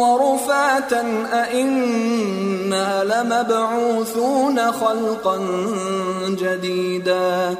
ورفاتا 0.00 1.02
أإنا 1.32 3.04
لمبعوثون 3.04 4.72
خلقا 4.72 5.38
جديدا. 6.28 7.56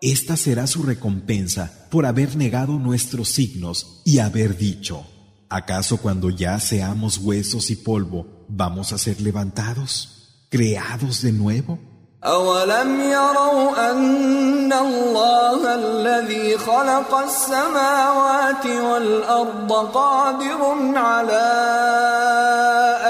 Esta 0.00 0.36
será 0.36 0.66
su 0.66 0.82
recompensa 0.82 1.70
por 1.90 2.04
haber 2.06 2.36
negado 2.36 2.72
nuestros 2.78 3.28
signos 3.30 4.02
y 4.04 4.18
haber 4.20 4.56
dicho, 4.56 5.04
¿acaso 5.49 5.97
cuando 5.97 6.29
ya 6.29 6.59
seamos 6.59 7.17
huesos 7.17 7.69
y 7.69 7.75
polvo 7.75 8.25
vamos 8.47 8.93
a 8.93 8.97
ser 8.97 9.21
levantados, 9.21 10.47
creados 10.49 11.21
de 11.21 11.31
nuevo? 11.31 11.79
أولم 12.25 12.99
يروا 13.01 13.91
أن 13.91 14.73
الله 14.73 15.75
الذي 15.75 16.57
خلق 16.57 17.15
السماوات 17.15 18.65
والأرض 18.65 19.71
قادر 19.93 20.75
على 20.95 21.51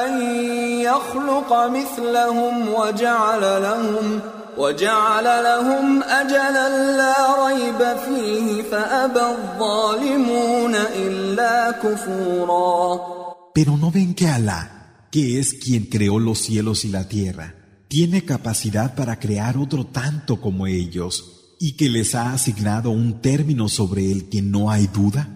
أن 0.06 0.22
يخلق 0.82 1.66
مثلهم 1.68 2.74
وجعل 2.74 3.41
لهم 3.41 4.20
وجعل 4.58 5.24
لهم 5.24 6.04
أجلا 6.04 6.98
لا 6.98 7.48
ريب 7.48 7.98
فيه 8.06 8.64
فأبى 8.64 9.20
الظالمون 9.20 10.76
إلا 10.76 11.72
كفورا 11.72 13.00
Pero 13.54 13.78
no 13.78 13.91
ven 13.91 14.16
que 14.16 14.28
Alá, 14.28 15.08
que 15.12 15.39
es 15.39 15.54
quien 15.54 15.86
creó 15.86 16.18
los 16.20 16.39
cielos 16.39 16.86
y 16.86 16.89
la 16.89 17.08
tierra, 17.08 17.54
tiene 17.88 18.26
capacidad 18.26 18.96
para 18.96 19.20
crear 19.20 19.58
otro 19.58 19.86
tanto 19.86 20.41
como 20.41 20.66
ellos 20.66 21.56
y 21.60 21.74
que 21.74 21.89
les 21.89 22.16
ha 22.16 22.34
asignado 22.34 22.89
un 22.89 23.22
término 23.22 23.70
sobre 23.70 24.12
el 24.12 24.30
que 24.30 24.41
no 24.41 24.72
hay 24.72 24.88
duda? 24.88 25.30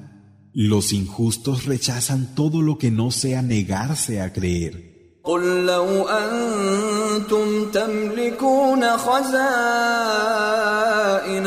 Los 0.53 0.91
injustos 0.91 1.66
rechazan 1.66 2.34
todo 2.34 2.64
lo 2.64 2.80
que 2.80 2.89
no 2.89 3.12
sea 3.12 3.43
negarse 3.43 4.22
a 4.22 4.34
creer. 4.34 4.91
قل 5.28 5.66
لو 5.66 6.08
أنتم 6.08 7.72
تملكون 7.72 8.97
خزائن 8.97 9.47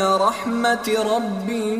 رحمة 0.01 0.97
ربي 1.15 1.75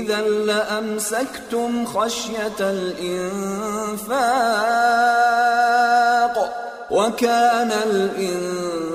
إذا 0.00 0.20
لأمسكتم 0.20 1.84
خشية 1.84 2.60
الإنفاق 2.60 4.00
وكان 6.90 7.72
الإنسان 7.90 8.90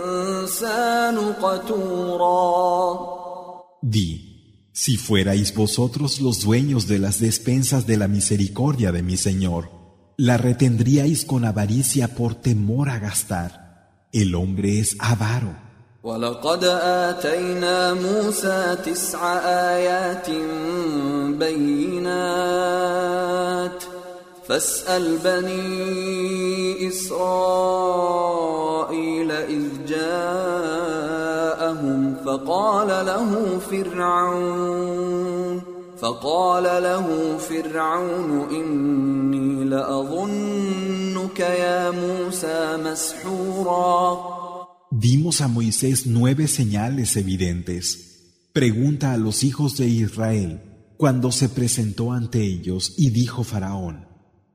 قتورا 1.41 3.15
Di, 3.81 4.09
si 4.73 4.97
fuerais 4.97 5.53
vosotros 5.53 6.19
los 6.19 6.39
dueños 6.39 6.87
de 6.87 6.97
las 6.97 7.19
despensas 7.19 7.85
de 7.85 7.97
la 7.97 8.07
misericordia 8.07 8.91
de 8.91 9.03
mi 9.03 9.15
Señor, 9.15 9.69
la 10.19 10.37
retendríais 10.37 11.25
con 11.25 11.45
avaricia 11.45 12.07
por 12.07 12.35
temor 12.35 12.89
a 12.89 12.99
gastar. 12.99 13.51
El 14.11 14.35
hombre 14.35 14.79
es 14.79 14.95
avaro. 14.99 15.65
ولقد 16.05 16.63
آتينا 16.63 17.93
موسى 17.93 18.77
تسع 18.85 19.37
آيات 19.73 20.29
بينات 21.39 22.65
فاسأل 24.47 25.17
بني 25.17 26.87
إسرائيل 26.87 28.11
إذ 29.31 29.85
جاءهم 29.87 30.95
فقال 32.25 32.87
له 32.87 33.59
فرعون 33.71 35.48
فقال 35.99 36.63
له 36.63 37.37
فرعون 37.37 38.49
إني 38.51 39.63
لأظنك 39.63 41.39
يا 41.39 41.91
موسى 41.91 42.77
مسحورا 42.77 44.35
Dimos 44.91 45.41
a 45.41 45.47
Moisés 45.47 46.05
nueve 46.05 46.47
señales 46.47 47.17
evidentes. 47.17 48.49
Pregunta 48.53 49.11
a 49.11 49.17
los 49.17 49.43
hijos 49.43 49.75
de 49.77 49.87
Israel 49.87 50.61
cuando 50.97 51.31
se 51.31 51.49
presentó 51.49 52.13
ante 52.13 52.41
ellos 52.41 52.93
y 52.97 53.09
dijo 53.09 53.43
Faraón, 53.43 54.07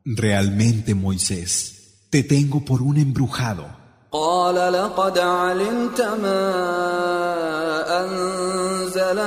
Realmente 0.05 0.95
Moisés, 0.95 2.07
te 2.09 2.23
tengo 2.23 2.65
por 2.65 2.81
un 2.81 2.97
embrujado. 2.97 3.67
قال 4.13 4.73
لقد 4.73 5.19
علمت 5.19 6.01
ما 6.01 6.43
أنزل 8.05 9.19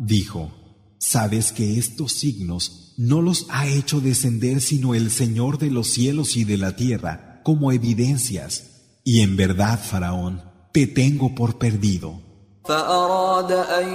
Dijo, 0.00 0.50
sabes 0.98 1.50
que 1.52 1.76
estos 1.78 2.12
signos 2.12 2.94
no 2.96 3.20
los 3.20 3.46
ha 3.50 3.66
hecho 3.66 4.00
descender 4.00 4.60
sino 4.60 4.94
el 4.94 5.10
Señor 5.10 5.58
de 5.58 5.70
los 5.70 5.88
cielos 5.88 6.36
y 6.36 6.44
de 6.44 6.56
la 6.56 6.76
tierra 6.76 7.40
como 7.42 7.72
evidencias, 7.72 8.52
y 9.04 9.20
en 9.20 9.36
verdad, 9.36 9.80
Faraón, 9.90 10.42
te 10.72 10.86
tengo 10.86 11.34
por 11.34 11.58
perdido. 11.58 12.20
فأراد 12.65 13.51
أن 13.51 13.87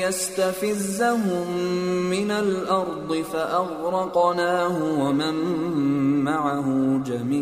يستفزهم 0.00 1.56
من 2.10 2.30
الأرض 2.30 3.24
فأغرقناه 3.32 5.00
ومن 5.00 5.34
معه 6.24 7.00
جميعا. 7.06 7.38